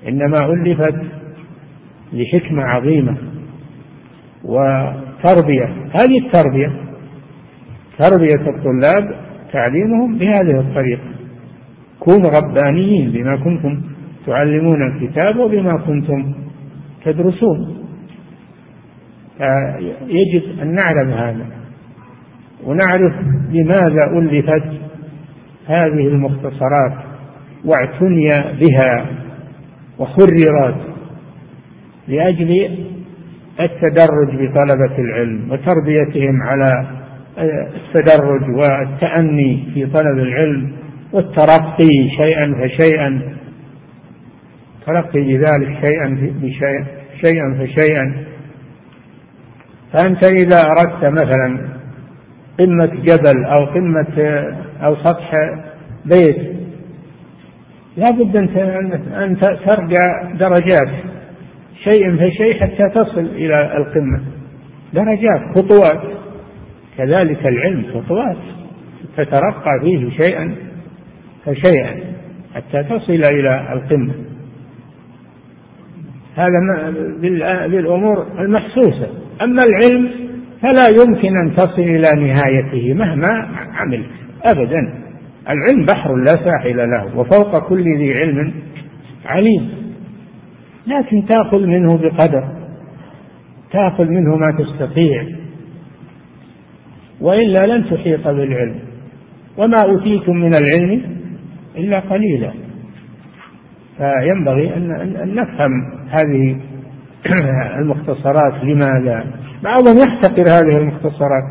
إنما 0.07 0.39
ألفت 0.45 1.01
لحكمة 2.13 2.63
عظيمة 2.63 3.17
وتربية. 4.43 5.65
هذه 5.91 6.25
التربية 6.25 6.71
تربية 7.99 8.49
الطلاب 8.49 9.26
تعليمهم 9.53 10.17
بهذه 10.17 10.59
الطريقة. 10.59 11.09
كونوا 11.99 12.29
ربانيين 12.29 13.11
بما 13.11 13.35
كنتم 13.35 13.81
تعلمون 14.25 14.77
الكتاب 14.91 15.37
وبما 15.37 15.77
كنتم 15.77 16.33
تدرسون. 17.05 17.77
يجب 20.07 20.59
أن 20.61 20.73
نعلم 20.73 21.13
هذا 21.13 21.45
ونعرف 22.63 23.13
لماذا 23.51 24.03
ألفت 24.17 24.81
هذه 25.67 26.07
المختصرات 26.07 26.93
واعتني 27.65 28.29
بها 28.61 29.05
وحررت 29.99 30.87
لأجل 32.07 32.77
التدرج 33.59 34.29
بطلبة 34.31 34.97
العلم 34.99 35.51
وتربيتهم 35.51 36.41
على 36.41 36.96
التدرج 37.39 38.55
والتأني 38.55 39.71
في 39.73 39.85
طلب 39.85 40.17
العلم 40.17 40.71
والترقي 41.13 42.09
شيئا 42.17 42.55
فشيئا 42.61 43.21
ترقي 44.85 45.21
بذلك 45.21 45.85
شيئا 45.85 46.07
بشيء 46.41 46.85
شيئا 47.25 47.57
فشيئا. 47.59 48.25
فأنت 49.93 50.23
إذا 50.23 50.61
أردت 50.61 51.05
مثلا 51.05 51.77
قمة 52.59 53.03
جبل 53.03 53.45
أو 53.45 53.65
قمة 53.65 54.43
أو 54.85 54.95
سطح 54.95 55.31
بيت 56.05 56.57
لا 57.97 58.11
بد 58.11 58.35
أن 58.35 59.37
ترجع 59.39 60.31
درجات 60.39 60.89
شيء 61.83 62.17
فشيء 62.17 62.61
حتى 62.61 62.89
تصل 62.95 63.25
إلى 63.25 63.77
القمة. 63.77 64.21
درجات 64.93 65.41
خطوات. 65.55 66.01
كذلك 66.97 67.47
العلم 67.47 67.85
خطوات 67.93 68.37
تترقى 69.17 69.79
فيه 69.81 70.09
شيئا 70.23 70.55
فشيئا 71.45 71.99
حتى 72.55 72.83
تصل 72.83 73.13
إلى 73.13 73.73
القمة. 73.73 74.13
هذا 76.35 76.91
بالأمور 77.67 78.27
المحسوسة. 78.39 79.07
أما 79.41 79.63
العلم 79.63 80.11
فلا 80.61 80.87
يمكن 80.87 81.37
أن 81.37 81.55
تصل 81.55 81.81
إلى 81.81 82.11
نهايته 82.15 82.93
مهما 82.93 83.47
عملت 83.73 84.09
أبدا. 84.43 84.93
العلم 85.49 85.85
بحر 85.85 86.15
لا 86.15 86.35
ساحل 86.35 86.77
له 86.77 87.17
وفوق 87.17 87.69
كل 87.69 87.83
ذي 87.83 88.13
علم 88.13 88.53
عليم. 89.25 89.69
لكن 90.87 91.25
تأخذ 91.25 91.65
منه 91.65 91.97
بقدر 91.97 92.43
تأخذ 93.71 94.05
منه 94.05 94.35
ما 94.35 94.51
تستطيع. 94.51 95.25
وإلا 97.21 97.65
لن 97.65 97.89
تحيط 97.89 98.27
بالعلم. 98.27 98.79
وما 99.57 99.81
أوتيتم 99.81 100.35
من 100.35 100.53
العلم 100.53 101.17
إلا 101.77 101.99
قليلا. 101.99 102.51
فينبغي 103.97 104.75
أن 104.75 105.35
نفهم 105.35 105.71
هذه 106.09 106.59
المختصرات 107.79 108.63
لماذا؟ 108.63 109.25
بعضهم 109.63 109.97
يحتقر 109.97 110.41
هذه 110.41 110.77
المختصرات. 110.77 111.43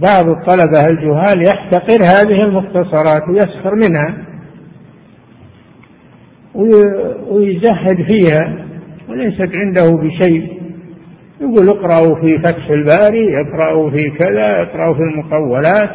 بعض 0.00 0.28
الطلبة 0.28 0.86
الجهال 0.86 1.46
يحتقر 1.46 2.02
هذه 2.02 2.42
المختصرات 2.42 3.22
ويسخر 3.28 3.74
منها 3.74 4.24
ويزهد 7.30 7.96
فيها 8.08 8.66
وليست 9.08 9.50
عنده 9.54 9.92
بشيء. 9.96 10.63
يقول 11.40 11.68
اقرأوا 11.68 12.20
في 12.20 12.38
فتح 12.38 12.70
الباري 12.70 13.40
اقرأوا 13.40 13.90
في 13.90 14.10
كذا 14.10 14.62
اقرأوا 14.62 14.94
في 14.94 15.00
المقولات. 15.00 15.90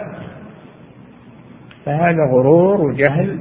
فهذا 1.86 2.26
غرور 2.32 2.82
وجهل 2.82 3.40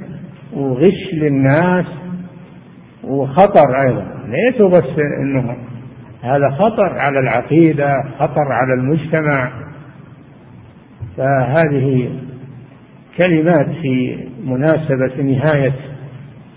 وغش 0.57 1.15
للناس 1.15 1.87
وخطر 3.05 3.81
أيضا. 3.81 4.07
ليس 4.27 4.63
بس 4.63 4.99
أنه 5.21 5.57
هذا 6.23 6.51
خطر 6.51 6.99
على 6.99 7.19
العقيدة 7.19 7.93
خطر 8.19 8.53
على 8.53 8.75
المجتمع. 8.75 9.51
فهذه 11.17 12.11
كلمات 13.19 13.67
في 13.83 14.25
مناسبة 14.45 15.23
نهاية 15.23 15.75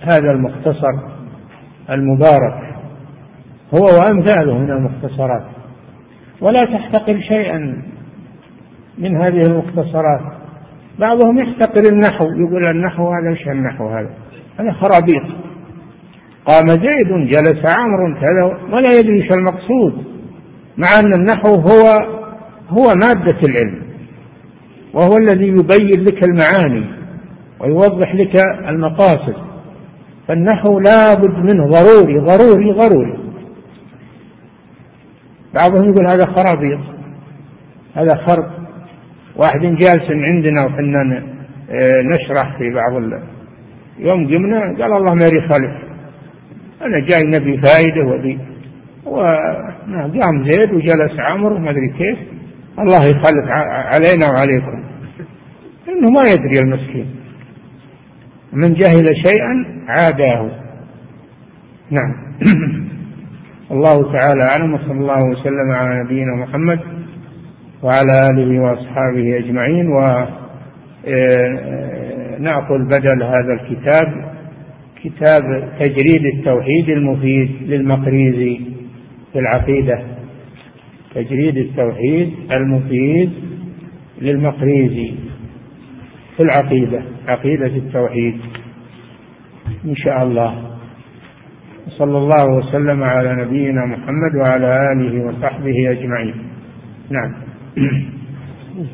هذا 0.01 0.31
المختصر 0.31 0.93
المبارك. 1.89 2.70
هو 3.73 3.83
وأمثاله 3.83 4.57
من 4.57 4.71
المختصرات. 4.71 5.43
ولا 6.41 6.65
تحتقر 6.65 7.19
شيئا 7.21 7.81
من 8.97 9.17
هذه 9.17 9.45
المختصرات. 9.45 10.21
بعضهم 10.99 11.37
يحتقر 11.37 11.89
النحو 11.91 12.25
يقول 12.25 12.65
النحو 12.65 13.11
هذا 13.11 13.29
إيش 13.29 13.47
النحو 13.47 13.87
هذا؟ 13.87 14.09
هذا 14.59 14.71
خرابيط. 14.71 15.23
قام 16.45 16.67
زيد 16.67 17.27
جلس 17.27 17.77
عمرو 17.77 18.19
كذا 18.21 18.43
ولا 18.73 18.99
يدري 18.99 19.23
إيش 19.23 19.31
المقصود 19.31 20.05
مع 20.77 20.99
أن 20.99 21.13
النحو 21.13 21.55
هو 21.55 21.99
هو 22.69 22.95
مادة 22.95 23.39
العلم 23.43 23.81
وهو 24.93 25.17
الذي 25.17 25.47
يبين 25.47 26.03
لك 26.03 26.23
المعاني 26.23 26.85
ويوضح 27.59 28.15
لك 28.15 28.35
المقاصد. 28.69 29.35
فالنحو 30.27 30.79
لا 30.79 31.13
بد 31.13 31.51
منه 31.51 31.67
ضروري 31.67 32.19
ضروري 32.19 32.71
ضروري. 32.71 33.20
بعضهم 35.53 35.85
يقول 35.89 36.09
هذا 36.09 36.25
خرابيط. 36.25 36.79
هذا 37.95 38.15
خرب. 38.15 38.51
واحد 39.35 39.59
جالس 39.59 40.11
عندنا 40.11 40.65
وحنا 40.65 41.23
آه، 41.69 42.01
نشرح 42.01 42.57
في 42.57 42.73
بعض 42.73 43.21
يوم 43.99 44.27
قمنا 44.27 44.59
قال 44.59 44.93
الله 44.93 45.13
ما 45.13 45.47
خلف. 45.49 45.71
أنا 46.81 46.99
جاي 47.05 47.23
نبي 47.23 47.61
فائدة 47.61 48.05
وبي 48.07 48.39
وقام 49.05 50.49
زيد 50.49 50.73
وجلس 50.73 51.19
عمرو 51.19 51.57
ما 51.57 51.71
أدري 51.71 51.89
كيف. 51.89 52.17
الله 52.79 53.05
يخلف 53.05 53.51
علينا 53.93 54.31
وعليكم. 54.31 54.83
إنه 55.89 56.09
ما 56.11 56.21
يدري 56.21 56.59
المسكين. 56.59 57.15
من 58.53 58.73
جهل 58.73 59.05
شيئا 59.25 59.65
عاداه. 59.87 60.51
نعم. 61.91 62.31
الله 63.71 64.11
تعالى 64.13 64.43
أعلم 64.43 64.73
وصلى 64.73 64.91
الله 64.91 65.29
وسلم 65.29 65.71
على 65.71 66.03
نبينا 66.03 66.35
محمد 66.35 66.79
وعلى 67.83 68.29
آله 68.29 68.61
وأصحابه 68.61 69.37
أجمعين. 69.37 69.87
وناخذ 69.87 70.39
آه، 72.73 72.87
بدل 72.89 73.23
هذا 73.23 73.53
الكتاب 73.61 74.31
كتاب 75.03 75.41
تجريد 75.79 76.25
التوحيد 76.25 76.89
المفيد 76.89 77.51
للمقريزي 77.61 78.59
في 79.33 79.39
العقيدة. 79.39 80.01
تجريد 81.15 81.57
التوحيد 81.57 82.33
المفيد 82.51 83.31
للمقريزي 84.21 85.13
في 86.37 86.43
العقيدة 86.43 87.03
عقيدة 87.27 87.65
التوحيد 87.65 88.37
إن 89.85 89.95
شاء 89.95 90.23
الله. 90.23 90.70
صلى 91.89 92.17
الله 92.17 92.45
وسلم 92.45 93.03
على 93.03 93.45
نبينا 93.45 93.85
محمد 93.85 94.35
وعلى 94.35 94.91
آله 94.91 95.25
وصحبه 95.25 95.91
أجمعين. 95.91 96.35
نعم. 97.09 97.33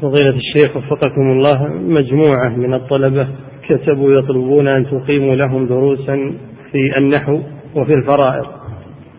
فضيلة 0.02 0.36
الشيخ 0.36 0.78
وفقكم 0.78 1.22
الله 1.22 1.68
مجموعة 1.68 2.50
من 2.50 2.74
الطلبة 2.74 3.28
كتبوا 3.70 4.12
يطلبون 4.12 4.68
أن 4.68 4.86
تقيموا 4.86 5.36
لهم 5.36 5.68
دروسا 5.68 6.34
في 6.72 6.98
النحو 6.98 7.42
وفي 7.76 7.94
الفرائض 7.94 8.46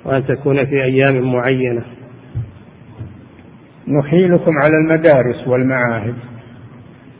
وأن 0.04 0.26
تكون 0.26 0.66
في 0.66 0.84
أيام 0.84 1.32
معينة. 1.32 1.82
نحيلكم 3.88 4.52
على 4.64 4.74
المدارس 4.76 5.48
والمعاهد 5.48 6.14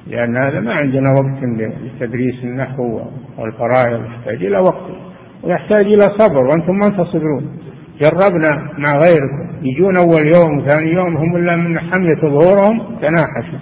لأن 0.06 0.36
هذا 0.36 0.60
ما 0.60 0.72
عندنا 0.72 1.10
وقت 1.10 1.42
لتدريس 1.82 2.44
النحو 2.44 3.00
والفرائض 3.38 4.04
يحتاج 4.04 4.44
إلى 4.44 4.58
وقت. 4.58 5.07
ويحتاج 5.42 5.86
إلى 5.86 6.02
صبر 6.18 6.44
وأنتم 6.44 6.72
ما 6.72 6.88
تصبرون. 6.88 7.58
جربنا 8.00 8.70
مع 8.78 8.96
غيركم. 8.96 9.58
يجون 9.62 9.96
أول 9.96 10.34
يوم 10.34 10.58
وثاني 10.58 10.92
يوم 10.92 11.16
هم 11.16 11.36
إلا 11.36 11.56
من 11.56 11.80
حمية 11.80 12.20
ظهورهم 12.20 12.96
تناحشوا 13.02 13.58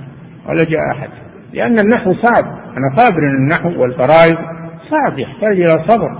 ولا 0.48 0.64
جاء 0.64 0.80
أحد. 0.92 1.08
لأن 1.52 1.78
النحو 1.78 2.14
صعب. 2.14 2.44
أنا 2.44 2.96
خابر 2.96 3.18
أن 3.18 3.36
النحو 3.42 3.82
والفرائض 3.82 4.36
صعب. 4.90 5.18
يحتاج 5.18 5.60
إلى 5.60 5.84
صبر. 5.88 6.18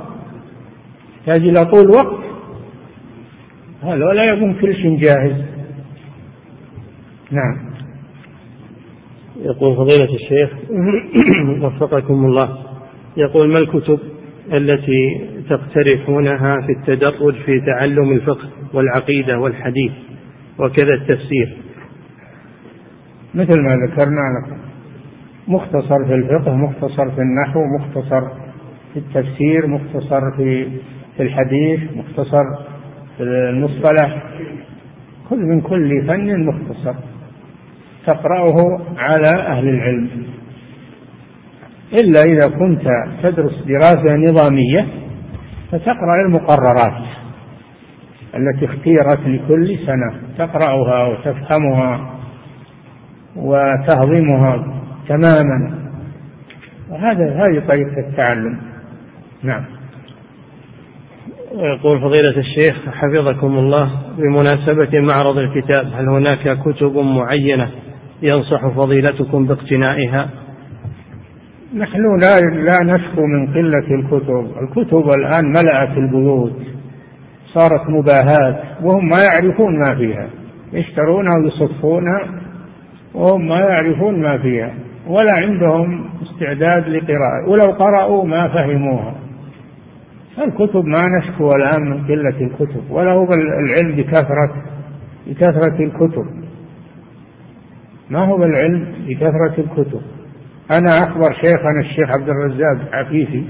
يحتاج 1.19 1.49
إلى 1.49 1.65
طول 1.65 1.91
وقت. 1.91 2.27
هذا 3.83 4.05
ولا 4.05 4.33
يكون 4.33 4.55
كل 4.55 4.75
شيء 4.75 5.01
جاهز. 5.01 5.45
نعم. 7.31 7.67
يقول 9.41 9.77
فضيلة 9.77 10.15
الشيخ 10.15 10.51
وفقكم 11.65 12.15
الله 12.15 12.59
يقول 13.17 13.49
ما 13.53 13.59
الكتب 13.59 13.99
التي 14.53 15.29
تقترحونها 15.51 16.57
في 16.67 16.73
التدرج 16.73 17.35
في 17.35 17.61
تعلم 17.61 18.13
الفقه 18.13 18.49
والعقيدة 18.73 19.39
والحديث 19.39 19.93
وكذا 20.59 20.95
التفسير. 20.95 21.57
مثل 23.35 23.63
ما 23.63 23.77
ذكرنا 23.87 24.21
لكم 24.37 24.59
مختصر 25.49 26.05
في 26.07 26.15
الفقه 26.15 26.55
مختصر 26.55 27.11
في 27.11 27.21
النحو 27.21 27.61
مختصر 27.79 28.21
في 28.93 28.99
التفسير 28.99 29.67
مختصر 29.67 30.21
في 30.37 30.69
في 31.17 31.23
الحديث 31.23 31.81
مختصر 31.97 32.45
في 33.17 33.23
المصطلح. 33.23 34.23
خذ 35.31 35.37
من 35.37 35.61
كل 35.61 36.07
فن 36.09 36.47
مختصر. 36.47 36.95
تقرأه 38.07 38.81
على 38.99 39.29
أهل 39.29 39.69
العلم. 39.69 40.09
إلا 41.93 42.23
إذا 42.23 42.49
كنت 42.49 42.83
تدرس 43.23 43.65
دراسة 43.67 44.17
نظامية 44.17 45.06
فتقرأ 45.73 46.23
المقررات 46.27 47.07
التي 48.35 48.65
اختيرت 48.65 49.21
لكل 49.21 49.79
سنة. 49.87 50.21
تقرأها 50.39 51.07
وتفهمها 51.07 52.11
وتهضمها 53.37 54.83
تماما. 55.09 55.87
وهذا 56.91 57.35
هذه 57.35 57.67
طريقة 57.69 58.09
التعلم. 58.09 58.61
نعم. 59.43 59.65
يقول 61.55 62.01
فضيلة 62.01 62.39
الشيخ 62.39 62.77
حفظكم 62.93 63.59
الله 63.59 63.91
بمناسبة 64.19 65.01
معرض 65.01 65.39
الكتاب 65.39 65.87
هل 65.87 66.09
هناك 66.09 66.59
كتب 66.65 66.97
معينة 66.97 67.71
ينصح 68.23 68.69
فضيلتكم 68.69 69.47
باقتنائها؟ 69.47 70.31
نحن 71.75 72.21
لا 72.21 72.41
لا 72.41 72.85
نشكو 72.85 73.27
من 73.27 73.47
قلة 73.55 73.95
الكتب، 73.95 74.51
الكتب 74.63 75.11
الآن 75.11 75.49
ملأت 75.49 75.99
البيوت 75.99 76.57
صارت 77.55 77.91
مباهاة 77.91 78.63
وهم 78.83 79.09
ما 79.09 79.23
يعرفون 79.23 79.79
ما 79.79 79.95
فيها. 79.95 80.29
يشترونها 80.73 81.39
ويصفونها 81.39 82.21
وهم 83.15 83.49
ما 83.49 83.61
يعرفون 83.61 84.23
ما 84.23 84.39
فيها. 84.39 84.75
ولا 85.07 85.33
عندهم 85.33 86.05
استعداد 86.23 86.89
لقراءة. 86.89 87.49
ولو 87.49 87.67
قرأوا 87.67 88.25
ما 88.25 88.49
فهموها. 88.49 89.15
الكتب 90.39 90.85
ما 90.85 91.03
نشكو 91.19 91.57
الآن 91.57 91.83
من 91.83 92.07
قلة 92.07 92.41
الكتب. 92.41 92.91
ولا 92.91 93.13
هو 93.13 93.29
العلم 93.35 93.97
بكثرة 93.97 94.55
بكثرة 95.27 95.85
الكتب. 95.85 96.27
ما 98.11 98.19
هو 98.19 98.45
العلم 98.45 98.95
بكثرة 99.09 99.55
الكتب؟ 99.59 100.01
أنا 100.71 101.05
أخبر 101.05 101.35
شيخنا 101.35 101.81
الشيخ 101.81 102.11
عبد 102.11 102.29
الرزاق 102.29 102.95
عفيفي 102.95 103.45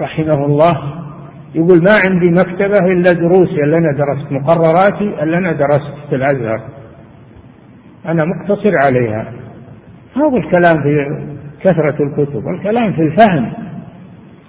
رحمه 0.00 0.46
الله 0.46 0.74
يقول 1.54 1.82
ما 1.84 1.92
عندي 2.04 2.30
مكتبة 2.30 2.78
إلا 2.78 3.12
دروسي 3.12 3.62
اللي 3.64 3.78
أنا 3.78 3.92
درست 3.92 4.32
مقرراتي 4.32 5.22
اللي 5.22 5.38
أنا 5.38 5.52
درست 5.52 6.08
في 6.08 6.14
الأزهر. 6.14 6.68
أنا 8.06 8.24
مقتصر 8.24 8.72
عليها. 8.76 9.32
هذا 10.16 10.36
الكلام 10.36 10.82
في 10.82 11.24
كثرة 11.60 11.96
الكتب 12.04 12.48
الكلام 12.48 12.92
في 12.92 13.00
الفهم. 13.02 13.52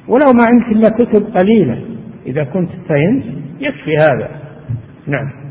ولو 0.08 0.34
ما 0.34 0.44
عندك 0.44 0.68
إلا 0.72 0.90
كتب 0.90 1.38
قليلة. 1.38 1.86
إذا 2.26 2.44
كنت 2.44 2.70
فهمت 2.70 3.26
يكفي 3.60 3.98
هذا. 3.98 4.30
نعم. 5.08 5.45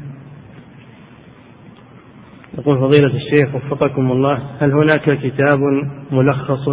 يقول 2.58 2.78
فضيلة 2.78 3.14
الشيخ 3.14 3.54
وفقكم 3.54 4.12
الله 4.12 4.38
هل 4.60 4.72
هناك 4.72 5.18
كتاب 5.22 5.58
ملخص 6.12 6.68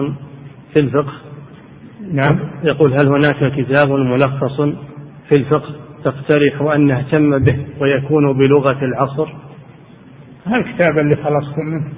في 0.74 0.80
الفقه؟ 0.80 1.14
نعم. 2.14 2.40
يقول 2.64 2.94
هل 2.94 3.08
هناك 3.08 3.54
كتاب 3.58 3.90
ملخص 3.92 4.62
في 5.30 5.36
الفقه 5.36 5.76
تقترح 6.04 6.62
أن 6.76 6.88
نهتم 6.88 7.40
به 7.44 7.66
ويكون 7.82 8.38
بلغة 8.38 8.86
العصر؟ 8.86 9.28
الكتاب 10.48 10.98
اللي 10.98 11.16
خلصتم 11.16 11.66
منه. 11.66 11.92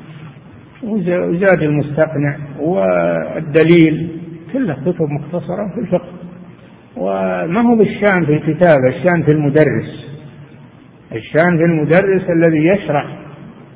وزاد 0.84 1.61
المستقنع 1.61 2.38
والدليل 2.59 4.19
كلها 4.53 4.75
كتب 4.75 5.01
مختصرة 5.09 5.73
في 5.75 5.79
الفقه. 5.81 6.13
وما 6.97 7.61
هو 7.61 7.75
بالشان 7.75 8.25
في 8.25 8.34
الكتاب؟ 8.34 8.77
الشان 8.89 9.23
في 9.23 9.31
المدرس. 9.31 10.03
الشان 11.11 11.57
في 11.57 11.63
المدرس 11.63 12.23
الذي 12.29 12.65
يشرح 12.67 13.22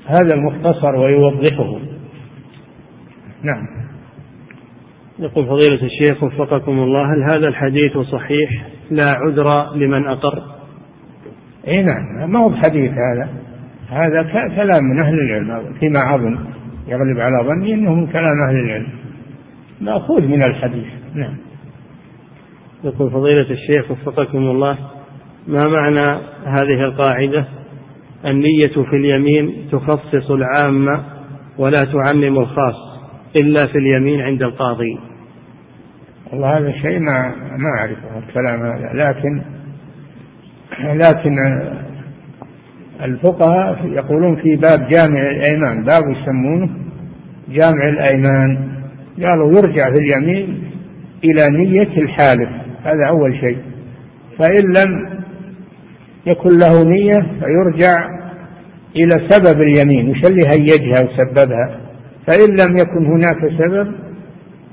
هذا 0.08 0.34
المختصر 0.34 0.96
ويوضحه. 0.96 1.80
نعم. 3.44 3.68
يقول 5.20 5.46
فضيلة 5.46 5.84
الشيخ 5.84 6.24
وفقكم 6.24 6.72
الله 6.72 7.14
هل 7.14 7.24
هذا 7.24 7.48
الحديث 7.48 7.98
صحيح؟ 7.98 8.50
لا 8.92 9.04
عذر 9.04 9.76
لمن 9.76 10.08
أقر. 10.08 10.44
إي 11.68 11.84
نعم 11.84 12.32
ما 12.32 12.40
هو 12.40 12.50
بحديث 12.50 12.92
هذا؟ 12.92 13.30
هذا 13.90 14.24
كلام 14.56 14.84
من 14.84 15.00
أهل 15.00 15.14
العلم 15.14 15.74
فيما 15.80 16.16
أظن 16.16 16.38
يغلب 16.88 17.20
على 17.20 17.48
ظني 17.48 17.74
أنه 17.74 17.94
من 17.94 18.08
كلام 18.08 18.36
أهل 18.50 18.56
العلم. 18.66 18.90
مأخوذ 19.82 20.28
من 20.28 20.44
الحديث. 20.44 20.88
نعم. 21.14 21.38
يقول 22.84 23.12
فضيلة 23.12 23.52
الشيخ 23.52 23.92
وفقكم 23.92 24.38
الله 24.38 24.78
ما 25.48 25.68
معنى 25.68 26.22
هذه 26.46 26.86
القاعدة؟ 26.86 27.57
النية 28.26 28.84
في 28.90 28.96
اليمين 28.96 29.68
تخصص 29.72 30.32
العام 30.32 31.04
ولا 31.58 31.84
تعمم 31.84 32.38
الخاص 32.38 32.76
إلا 33.36 33.66
في 33.66 33.78
اليمين 33.78 34.22
عند 34.22 34.44
القاضي. 34.44 35.00
والله 36.32 36.58
هذا 36.58 36.72
شيء 36.72 37.00
ما 37.00 37.36
ما 37.58 37.70
أعرفه 37.80 38.28
الكلام 38.28 38.62
هذا. 38.62 38.94
لكن 38.94 39.42
لكن 40.84 41.38
الفقهاء 43.02 43.86
يقولون 43.86 44.36
في 44.36 44.56
باب 44.56 44.88
جامع 44.90 45.22
الأيمان 45.22 45.84
باب 45.84 46.04
يسمونه 46.10 46.70
جامع 47.50 47.86
الأيمان. 47.90 48.68
قالوا 49.28 49.52
يرجع 49.52 49.92
في 49.92 50.00
اليمين 50.00 50.64
إلى 51.24 51.50
نية 51.52 52.02
الحالف 52.02 52.50
هذا 52.84 53.08
أول 53.10 53.40
شيء. 53.40 53.58
فإن 54.40 54.64
لم 54.64 55.18
يكن 56.28 56.58
له 56.58 56.84
نية 56.84 57.18
فيرجع 57.40 58.06
إلى 58.96 59.30
سبب 59.30 59.62
اليمين 59.62 60.10
وش 60.10 60.26
اللي 60.26 60.48
هيجها 60.48 61.04
وسببها؟ 61.04 61.80
فإن 62.28 62.50
لم 62.50 62.78
يكن 62.78 63.06
هناك 63.06 63.38
سبب 63.60 63.96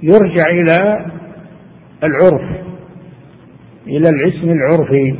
يرجع 0.03 0.47
إلى 0.47 1.07
العرف 2.05 2.65
إلى 3.87 4.09
الاسم 4.09 4.51
العرفي. 4.51 5.15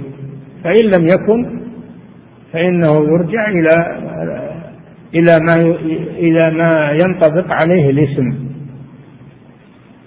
فإن 0.65 0.85
لم 0.85 1.07
يكن 1.07 1.61
فإنه 2.53 2.95
يرجع 2.95 3.49
إلى 3.49 4.05
إلى 5.15 5.41
ما 5.47 5.55
إلى 6.19 6.51
ما 6.51 6.91
ينطبق 7.01 7.55
عليه 7.55 7.91
الاسم. 7.91 8.45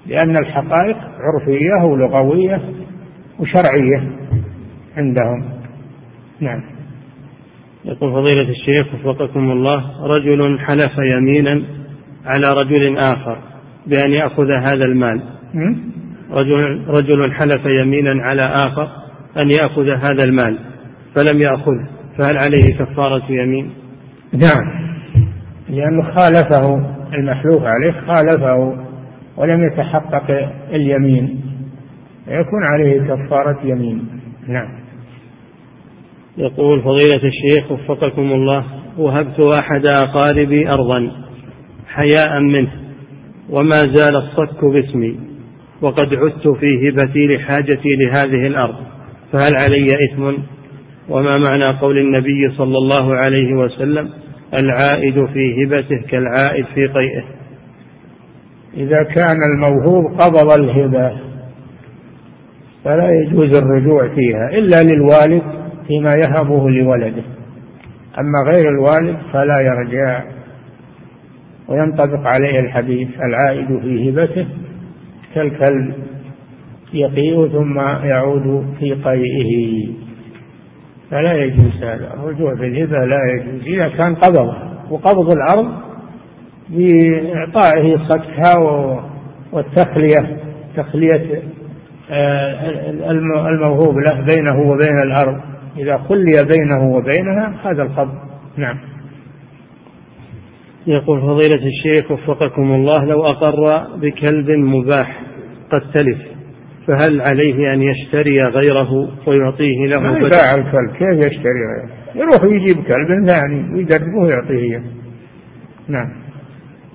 لأن 0.08 0.38
الحقائق 0.38 0.98
عرفية 0.98 1.86
ولغوية 1.86 2.62
وشرعية 3.40 4.12
عندهم. 4.98 5.57
نعم. 6.42 6.64
يقول 7.86 8.12
فضيلة 8.12 8.50
الشيخ 8.50 8.94
وفقكم 8.94 9.52
الله 9.52 10.06
رجل 10.08 10.60
حلف 10.60 10.92
يمينا 10.98 11.64
على 12.26 12.52
رجل 12.52 12.98
آخر 12.98 13.40
بأن 13.88 14.12
يأخذ 14.12 14.52
هذا 14.52 14.86
المال. 14.86 15.22
رجل, 16.32 16.86
رجل 16.88 17.34
حلف 17.34 17.66
يمينا 17.82 18.24
على 18.24 18.42
آخر 18.42 18.90
أن 19.42 19.52
يأخذ 19.52 19.90
هذا 19.90 20.24
المال 20.24 20.60
فلم 21.16 21.42
يأخذه 21.42 21.88
فهل 22.18 22.38
عليه 22.38 22.78
كفارة 22.78 23.32
يمين؟ 23.32 23.72
نعم. 24.34 24.88
لأنه 25.70 26.04
خالفه 26.16 26.76
المحلوف 27.14 27.64
عليه 27.64 27.92
خالفه 27.92 28.86
ولم 29.38 29.64
يتحقق 29.64 30.52
اليمين 30.70 31.42
يكون 32.28 32.64
عليه 32.64 33.02
كفارة 33.02 33.60
يمين. 33.64 34.08
نعم. 34.48 34.87
يقول 36.38 36.82
فضيلة 36.82 37.22
الشيخ 37.24 37.72
وفقكم 37.72 38.32
الله 38.32 38.66
وهبت 38.98 39.40
أحد 39.40 39.86
أقاربي 39.86 40.70
أرضا 40.70 41.12
حياء 41.88 42.40
منه 42.40 42.72
وما 43.50 43.76
زال 43.76 44.16
الصك 44.16 44.66
باسمي 44.66 45.20
وقد 45.82 46.14
عدت 46.14 46.48
في 46.48 46.90
هبتي 46.90 47.28
لحاجتي 47.28 47.90
لهذه 47.96 48.48
الأرض 48.48 48.76
فهل 49.34 49.56
علي 49.56 49.86
إثم؟ 49.86 50.42
وما 51.10 51.38
معنى 51.38 51.80
قول 51.82 51.98
النبي 51.98 52.58
صلى 52.58 52.78
الله 52.78 53.16
عليه 53.16 53.54
وسلم 53.54 54.10
العائد 54.60 55.26
في 55.34 55.66
هبته 55.66 56.02
كالعائد 56.10 56.66
في 56.66 56.88
قيئه؟ 56.88 57.24
إذا 58.78 59.04
كان 59.04 59.38
الموهوب 59.54 60.22
قبض 60.22 60.52
الهبة 60.52 61.12
فلا 62.84 63.10
يجوز 63.12 63.56
الرجوع 63.56 64.16
فيها 64.16 64.50
إلا 64.50 64.84
للوالد 64.84 65.67
فيما 65.88 66.16
يهبه 66.16 66.70
لولده. 66.70 67.24
أما 68.20 68.52
غير 68.52 68.70
الوالد 68.70 69.18
فلا 69.34 69.60
يرجع 69.60 70.24
وينطبق 71.68 72.28
عليه 72.28 72.60
الحديث 72.60 73.08
العائد 73.26 73.80
في 73.82 74.10
هبته 74.10 74.48
كالكلب 75.36 75.94
يقيء 76.94 77.48
ثم 77.48 77.80
يعود 78.04 78.66
في 78.80 78.94
قيئه. 78.94 79.88
فلا 81.12 81.34
يجوز 81.34 81.84
هذا. 81.84 82.14
الرجوع 82.14 82.56
في 82.56 82.68
الهبة 82.68 83.06
لا 83.06 83.34
يجوز. 83.34 83.62
إذا 83.68 83.90
كان 83.90 84.16
قبض 84.16 84.54
وقبض 84.90 85.32
الأرض 85.32 85.68
بإعطائه 86.70 87.98
صكها 88.10 88.58
والتخلية 89.52 90.38
تخلية 90.78 91.42
آه، 92.12 92.90
الموهوب 93.50 93.96
له 93.98 94.26
بينه 94.26 94.60
وبين 94.72 94.98
الأرض. 95.06 95.57
إذا 95.78 95.98
خلي 95.98 96.46
بينه 96.50 96.96
وبينها 96.96 97.72
هذا 97.72 97.84
القبض. 97.84 98.18
نعم. 98.58 98.78
يقول 100.88 101.22
فضيلة 101.22 101.68
الشيخ 101.68 102.12
وفقكم 102.12 102.72
الله 102.72 103.06
لو 103.06 103.24
أقر 103.24 103.88
بكلب 103.98 104.50
مباح 104.50 105.22
قد 105.72 105.82
تلف 105.94 106.38
فهل 106.88 107.22
عليه 107.22 107.74
أن 107.74 107.82
يشتري 107.82 108.40
غيره 108.42 109.10
ويعطيه 109.28 109.88
له؟ 109.88 110.00
ما 110.00 110.18
يباع 110.18 110.56
الكلب 110.56 110.92
كيف 110.92 111.26
يشتري 111.26 111.62
غيره؟ 111.68 111.90
يروح 112.16 112.44
يجيب 112.44 112.84
كلب 112.84 113.26
ثاني 113.26 113.74
ويدربه 113.74 114.18
ويعطيه 114.22 114.82
نعم. 115.88 116.28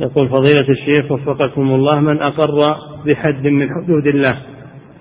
يقول 0.01 0.29
فضيلة 0.29 0.67
الشيخ 0.69 1.13
وفقكم 1.13 1.63
الله 1.63 2.01
من 2.01 2.23
أقر 2.23 2.77
بحد 3.07 3.47
من 3.47 3.69
حدود 3.71 4.07
الله 4.07 4.35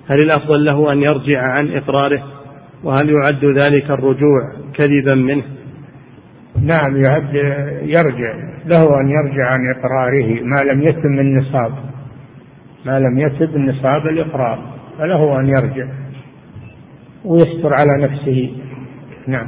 هل 0.10 0.20
الأفضل 0.20 0.66
له 0.66 0.94
أن 0.94 1.02
يرجع 1.02 1.42
عن 1.42 1.72
إقراره؟ 1.72 2.24
وهل 2.84 3.10
يعد 3.10 3.46
ذلك 3.46 3.92
الرجوع 3.92 4.54
كذبا 4.76 5.16
منه؟ 5.16 5.44
نعم 6.62 7.04
يعد 7.04 7.36
يرجع 7.82 8.34
له 8.66 9.02
أن 9.02 9.10
يرجع 9.10 9.52
عن 9.52 9.60
إقراره 9.76 10.44
ما 10.44 10.72
لم 10.72 10.82
يتم 10.82 11.20
النصاب. 11.20 11.72
ما 12.86 13.00
لم 13.00 13.20
يتم 13.20 13.56
النصاب 13.56 14.08
الإقرار 14.08 14.74
فله 14.98 15.40
أن 15.40 15.48
يرجع 15.48 15.88
ويستر 17.26 17.74
على 17.74 18.04
نفسه. 18.04 18.56
نعم. 19.28 19.48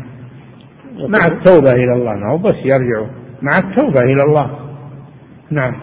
مع 0.97 1.27
التوبة 1.27 1.71
إلى 1.71 1.93
الله 1.93 2.13
ما 2.13 2.31
هو 2.31 2.37
بس 2.37 2.55
يرجع 2.55 3.11
مع 3.41 3.57
التوبة 3.57 4.01
إلى 4.01 4.23
الله. 4.23 4.59
نعم. 5.51 5.73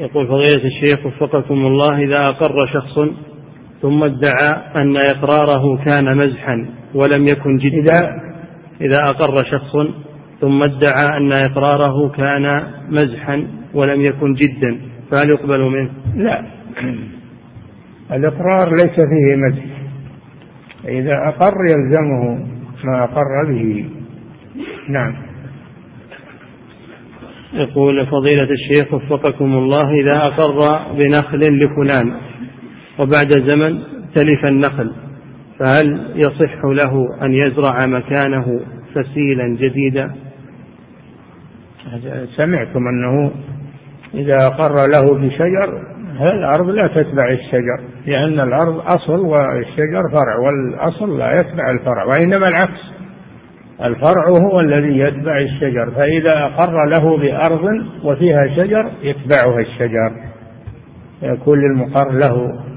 يقول 0.00 0.26
فضيلة 0.26 0.64
الشيخ 0.64 1.06
وفقكم 1.06 1.54
الله 1.54 1.98
إذا 1.98 2.20
أقر 2.20 2.66
شخص 2.72 2.98
ثم 3.82 4.02
ادعى 4.02 4.50
أن 4.76 4.96
إقراره 4.96 5.84
كان 5.84 6.16
مزحا 6.16 6.66
ولم 6.94 7.24
يكن 7.24 7.56
جدا. 7.56 7.78
إذا 7.80 8.28
إذا 8.80 8.98
أقر 9.10 9.44
شخص 9.44 9.72
ثم 10.40 10.62
ادعى 10.62 11.16
أن 11.16 11.32
إقراره 11.32 12.08
كان 12.08 12.62
مزحا 12.88 13.46
ولم 13.74 14.00
يكن 14.00 14.34
جدا. 14.34 14.80
فهل 15.10 15.30
يقبل 15.30 15.60
منه؟ 15.60 15.90
لا. 16.14 16.44
الإقرار 18.12 18.70
ليس 18.76 18.96
فيه 18.96 19.36
مزح. 19.36 19.64
إذا 20.88 21.28
أقر 21.28 21.54
يلزمه 21.64 22.46
ما 22.84 23.04
أقر 23.04 23.52
به. 23.52 23.90
نعم. 24.88 25.14
يقول 27.52 28.06
فضيلة 28.06 28.48
الشيخ 28.50 28.94
وفقكم 28.94 29.58
الله 29.58 29.90
إذا 29.90 30.26
أقر 30.26 30.78
بنخل 30.92 31.38
لفلان. 31.38 32.20
وبعد 32.98 33.30
زمن 33.30 33.82
تلف 34.14 34.44
النخل 34.44 34.92
فهل 35.58 36.12
يصح 36.14 36.64
له 36.64 37.22
أن 37.22 37.32
يزرع 37.32 37.86
مكانه 37.86 38.60
فسيلا 38.94 39.56
جديدا؟ 39.60 40.14
سمعتم 42.36 42.88
أنه 42.88 43.30
إذا 44.14 44.46
أقر 44.46 44.86
له 44.86 45.14
بشجر 45.14 45.82
الأرض 46.20 46.68
لا 46.68 46.86
تتبع 46.86 47.30
الشجر 47.30 47.80
لأن 48.06 48.40
الأرض 48.40 48.78
أصل 48.78 49.20
والشجر 49.20 50.02
فرع 50.12 50.36
والأصل 50.38 51.18
لا 51.18 51.40
يتبع 51.40 51.70
الفرع 51.70 52.04
وإنما 52.04 52.48
العكس. 52.48 52.80
الفرع 53.82 54.28
هو 54.28 54.60
الذي 54.60 54.98
يتبع 54.98 55.38
الشجر 55.38 55.90
فإذا 55.90 56.32
أقر 56.38 56.88
له 56.90 57.18
بأرض 57.18 57.64
وفيها 58.04 58.48
شجر 58.56 58.90
يتبعها 59.02 59.60
الشجر. 59.60 60.12
يكون 61.22 61.58
للمقر 61.58 62.12
له 62.12 62.67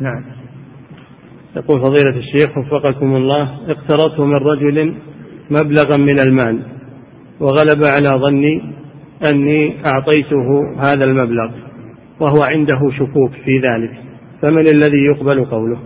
نعم. 0.00 0.24
يقول 1.56 1.80
فضيلة 1.80 2.16
الشيخ 2.16 2.58
وفقكم 2.58 3.16
الله 3.16 3.42
اقترضت 3.68 4.20
من 4.20 4.34
رجل 4.34 4.94
مبلغا 5.50 5.96
من 5.96 6.20
المال 6.20 6.62
وغلب 7.40 7.84
على 7.84 8.08
ظني 8.08 8.62
أني 9.26 9.86
أعطيته 9.86 10.74
هذا 10.78 11.04
المبلغ 11.04 11.50
وهو 12.20 12.42
عنده 12.42 12.78
شكوك 12.98 13.32
في 13.44 13.58
ذلك 13.58 13.90
فمن 14.42 14.66
الذي 14.68 15.04
يقبل 15.04 15.44
قوله؟ 15.44 15.78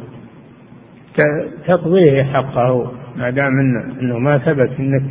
تقضيه 1.67 2.23
حقه 2.23 2.93
ما 3.17 3.31
دام 3.31 3.53
إنه 4.01 4.19
ما 4.19 4.39
ثبت 4.39 4.71
إنك 4.79 5.03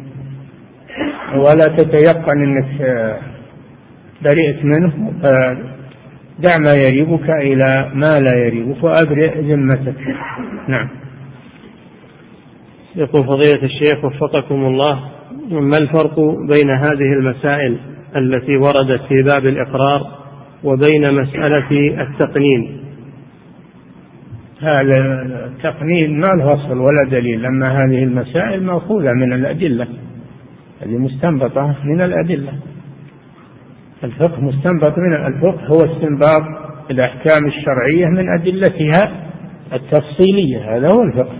ولا 1.35 1.67
تتيقن 1.77 2.41
إنك 2.41 2.81
برئت 4.23 4.65
منه 4.65 5.13
دع 6.39 6.57
ما 6.57 6.73
يريبك 6.73 7.29
إلى 7.29 7.91
ما 7.93 8.19
لا 8.19 8.37
يريبك 8.37 8.83
وأبرئ 8.83 9.41
ذمتك. 9.41 9.99
نعم. 10.67 10.89
يقول 12.95 13.23
فضيلة 13.23 13.63
الشيخ 13.63 14.05
وفقكم 14.05 14.65
الله 14.65 15.09
ما 15.49 15.77
الفرق 15.77 16.19
بين 16.49 16.69
هذه 16.71 17.13
المسائل 17.19 17.77
التي 18.15 18.57
وردت 18.57 19.01
في 19.09 19.23
باب 19.25 19.45
الإقرار 19.45 20.17
وبين 20.63 21.01
مسألة 21.01 22.01
التقنين؟ 22.01 22.77
هذا 24.61 24.97
التقنين 25.45 26.19
ما 26.19 26.27
له 26.27 26.53
أصل 26.53 26.77
ولا 26.77 27.09
دليل 27.11 27.45
أما 27.45 27.67
هذه 27.67 28.03
المسائل 28.03 28.63
مأخوذة 28.63 29.13
من 29.13 29.33
الأدلة. 29.33 29.87
هذه 30.81 30.97
مستنبطة 30.97 31.75
من 31.85 32.01
الأدلة. 32.01 32.53
الفقه 34.03 34.41
مستنبط 34.41 34.97
من 34.97 35.13
الفقه 35.13 35.67
هو 35.67 35.79
استنباط 35.85 36.43
الأحكام 36.91 37.47
الشرعية 37.47 38.05
من 38.05 38.29
أدلتها 38.29 39.29
التفصيلية 39.73 40.75
هذا 40.75 40.89
هو 40.89 41.01
الفقه. 41.03 41.35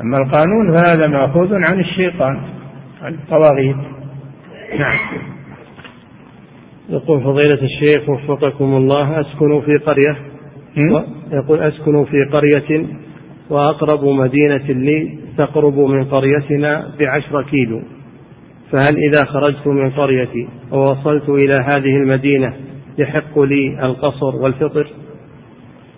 أما 0.00 0.18
القانون 0.18 0.74
فهذا 0.74 1.06
مأخوذ 1.06 1.54
عن 1.54 1.80
الشيطان 1.80 2.40
الطواغيت. 3.08 3.76
نعم. 4.78 4.98
يقول 6.88 7.20
فضيلة 7.20 7.62
الشيخ 7.62 8.08
وفقكم 8.08 8.64
الله 8.64 9.20
أسكن 9.20 9.60
في 9.60 9.72
قرية 9.86 10.16
يقول 11.32 11.62
أسكن 11.62 12.04
في 12.04 12.16
قرية 12.32 12.86
وأقرب 13.50 14.04
مدينة 14.04 14.66
لي 14.66 15.18
تقرب 15.38 15.78
من 15.78 16.04
قريتنا 16.04 16.94
بعشر 17.00 17.42
كيلو. 17.42 17.82
فهل 18.72 18.96
إذا 18.96 19.24
خرجت 19.24 19.66
من 19.66 19.90
قريتي 19.90 20.48
ووصلت 20.72 21.28
إلى 21.28 21.54
هذه 21.54 21.96
المدينة 22.02 22.54
يحق 22.98 23.38
لي 23.38 23.86
القصر 23.86 24.36
والفطر؟ 24.36 24.86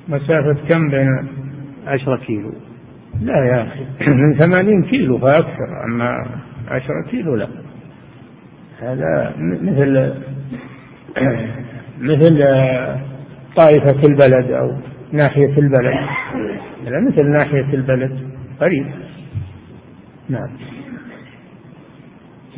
مسافة 0.08 0.56
كم 0.68 0.90
بين 0.90 1.28
عشرة 1.86 2.16
كيلو. 2.16 2.52
لا 3.20 3.44
يا 3.44 3.62
أخي 3.62 3.84
من 4.22 4.38
ثمانين 4.38 4.82
كيلو 4.82 5.18
فأكثر 5.18 5.84
أما 5.88 6.26
عشرة 6.68 7.10
كيلو 7.10 7.36
لا. 7.36 7.48
هذا 8.80 9.34
مثل 9.38 10.14
مثل 12.10 12.38
طائفة 13.56 14.08
البلد 14.08 14.50
أو 14.50 14.72
ناحية 15.12 15.58
البلد. 15.58 15.94
مثل 16.86 17.30
ناحية 17.30 17.74
البلد 17.74 18.18
قريب. 18.60 18.86
نعم. 20.28 20.69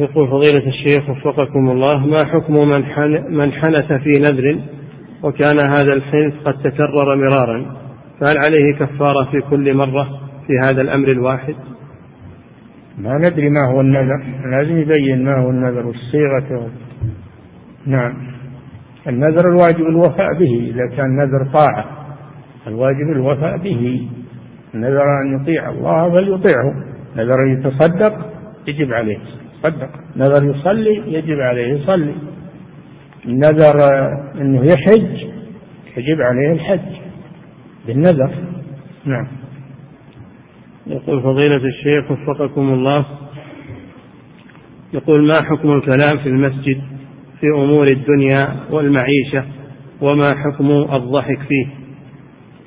يقول 0.01 0.29
فضيلة 0.29 0.67
الشيخ 0.69 1.11
وفقكم 1.11 1.71
الله 1.71 2.07
ما 2.07 2.25
حكم 2.25 2.55
من 2.55 2.83
من 3.37 3.53
حنث 3.53 3.93
في 3.93 4.19
نذر 4.19 4.61
وكان 5.23 5.59
هذا 5.59 5.93
الحنث 5.93 6.35
قد 6.45 6.55
تكرر 6.63 7.17
مرارا؟ 7.17 7.77
فهل 8.21 8.39
عليه 8.39 8.75
كفارة 8.79 9.31
في 9.31 9.41
كل 9.51 9.75
مرة 9.75 10.09
في 10.47 10.53
هذا 10.63 10.81
الأمر 10.81 11.09
الواحد؟ 11.09 11.55
ما 12.99 13.19
ندري 13.19 13.51
ما 13.51 13.73
هو 13.73 13.81
النذر 13.81 14.23
لازم 14.51 14.79
يبين 14.79 15.25
ما 15.25 15.43
هو 15.43 15.51
النذر 15.51 15.87
والصيغة 15.87 16.71
نعم. 17.87 18.15
النذر 19.09 19.49
الواجب 19.49 19.87
الوفاء 19.87 20.39
به 20.39 20.73
إذا 20.75 20.97
كان 20.97 21.17
نذر 21.17 21.53
طاعة 21.53 21.85
الواجب 22.67 23.11
الوفاء 23.13 23.59
به. 23.59 24.09
نذر 24.75 25.05
أن 25.23 25.41
يطيع 25.41 25.71
الله 25.71 26.15
فليطيعه 26.15 26.75
نذر 27.17 27.43
أن 27.43 27.53
يتصدق 27.53 28.13
يجب 28.67 28.93
عليه. 28.93 29.19
يتصدق 29.65 29.91
نذر 30.17 30.45
يصلي 30.45 31.13
يجب 31.13 31.41
عليه 31.41 31.67
يصلي. 31.67 32.15
نذر 33.27 33.79
أنه 34.41 34.65
يحج 34.65 35.29
يجب 35.97 36.21
عليه 36.21 36.53
الحج 36.53 36.97
بالنذر. 37.87 38.35
نعم. 39.05 39.27
يقول 40.87 41.23
فضيلة 41.23 41.57
الشيخ 41.57 42.11
وفقكم 42.11 42.73
الله. 42.73 43.07
يقول 44.93 45.27
ما 45.29 45.35
حكم 45.35 45.73
الكلام 45.73 46.19
في 46.23 46.29
المسجد 46.29 46.83
في 47.41 47.47
أمور 47.47 47.85
الدنيا 47.87 48.61
والمعيشة 48.71 49.45
وما 50.01 50.35
حكم 50.37 50.71
الضحك 50.71 51.39
فيه؟ 51.49 51.67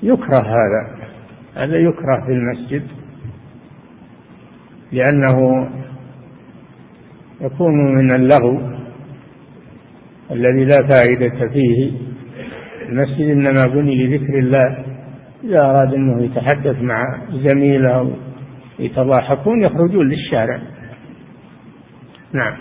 يكره 0.03 0.37
هذا. 0.37 1.05
هذا 1.55 1.75
يكره 1.75 2.25
في 2.25 2.31
المسجد. 2.31 2.83
لأنه 4.91 5.67
يكون 7.41 7.95
من 7.95 8.15
اللغو 8.15 8.59
الذي 10.31 10.65
لا 10.65 10.87
فائدة 10.89 11.49
فيه. 11.53 11.91
المسجد 12.89 13.29
إنما 13.29 13.67
بني 13.67 14.07
لذكر 14.07 14.39
الله 14.39 14.85
إذا 15.43 15.65
أراد 15.65 15.93
أنه 15.93 16.23
يتحدث 16.23 16.81
مع 16.81 17.03
زميله 17.33 18.15
يتضاحكون 18.79 19.63
يخرجون 19.63 20.09
للشارع. 20.09 20.59
نعم. 22.33 22.53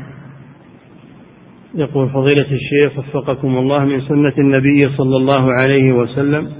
يقول 1.74 2.10
فضيلة 2.10 2.46
الشيخ 2.52 2.98
وفقكم 2.98 3.58
الله 3.58 3.84
من 3.84 4.00
سنة 4.00 4.32
النبي 4.38 4.80
صلى 4.96 5.16
الله 5.16 5.52
عليه 5.52 5.92
وسلم 5.92 6.52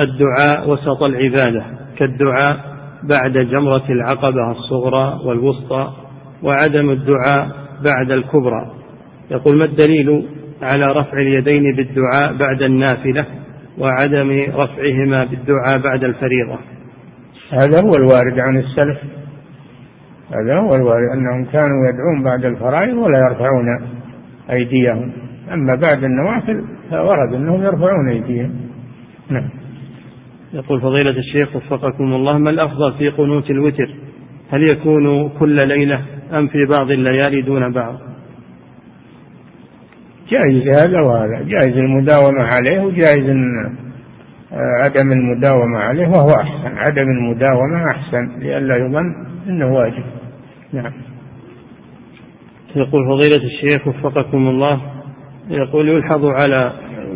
الدعاء 0.00 0.70
وسط 0.70 1.02
العبادة 1.02 1.64
كالدعاء 1.98 2.72
بعد 3.02 3.32
جمرة 3.32 3.84
العقبة 3.90 4.50
الصغرى 4.50 5.18
والوسطى 5.26 5.92
وعدم 6.42 6.90
الدعاء 6.90 7.61
بعد 7.84 8.10
الكبرى. 8.10 8.72
يقول 9.30 9.58
ما 9.58 9.64
الدليل 9.64 10.28
على 10.62 10.84
رفع 11.00 11.18
اليدين 11.18 11.76
بالدعاء 11.76 12.36
بعد 12.36 12.62
النافلة 12.62 13.26
وعدم 13.78 14.30
رفعهما 14.54 15.24
بالدعاء 15.24 15.78
بعد 15.84 16.04
الفريضة؟ 16.04 16.58
هذا 17.52 17.80
هو 17.80 17.96
الوارد 17.96 18.40
عن 18.40 18.58
السلف. 18.58 18.98
هذا 20.28 20.58
هو 20.58 20.76
الوارد 20.76 21.08
أنهم 21.14 21.44
كانوا 21.44 21.88
يدعون 21.88 22.22
بعد 22.24 22.44
الفرائض 22.44 22.96
ولا 22.96 23.18
يرفعون 23.18 23.66
أيديهم. 24.50 25.12
أما 25.52 25.74
بعد 25.74 26.04
النوافل 26.04 26.64
فورد 26.90 27.34
أنهم 27.34 27.62
يرفعون 27.62 28.08
أيديهم. 28.08 28.54
نعم. 29.30 29.50
يقول 30.52 30.80
فضيلة 30.80 31.10
الشيخ 31.10 31.56
وفقكم 31.56 32.04
الله 32.04 32.38
ما 32.38 32.50
الأفضل 32.50 32.98
في 32.98 33.08
قنوت 33.08 33.50
الوتر؟ 33.50 33.94
هل 34.50 34.62
يكون 34.70 35.28
كل 35.28 35.68
ليلة 35.68 36.02
أم 36.32 36.48
في 36.48 36.66
بعض 36.70 36.90
الليالي 36.90 37.42
دون 37.42 37.72
بعض. 37.72 37.98
جائز 40.30 40.68
هذا 40.76 41.00
وهذا. 41.00 41.42
جائز 41.42 41.76
المداومة 41.76 42.42
عليه 42.42 42.80
وجائز 42.80 43.26
آه، 44.52 44.84
عدم 44.84 45.12
المداومة 45.12 45.78
عليه 45.78 46.08
وهو 46.08 46.30
أحسن. 46.30 46.78
عدم 46.78 47.10
المداومة 47.10 47.90
أحسن 47.90 48.38
لئلا 48.38 48.76
يظن 48.76 49.26
أنه 49.48 49.66
واجب. 49.66 50.04
نعم. 50.72 50.92
يقول 52.76 53.16
فضيلة 53.16 53.44
الشيخ 53.44 53.88
وفقكم 53.88 54.48
الله 54.48 54.80
يقول 55.50 55.88
يلحظ 55.88 56.24
على 56.24 56.72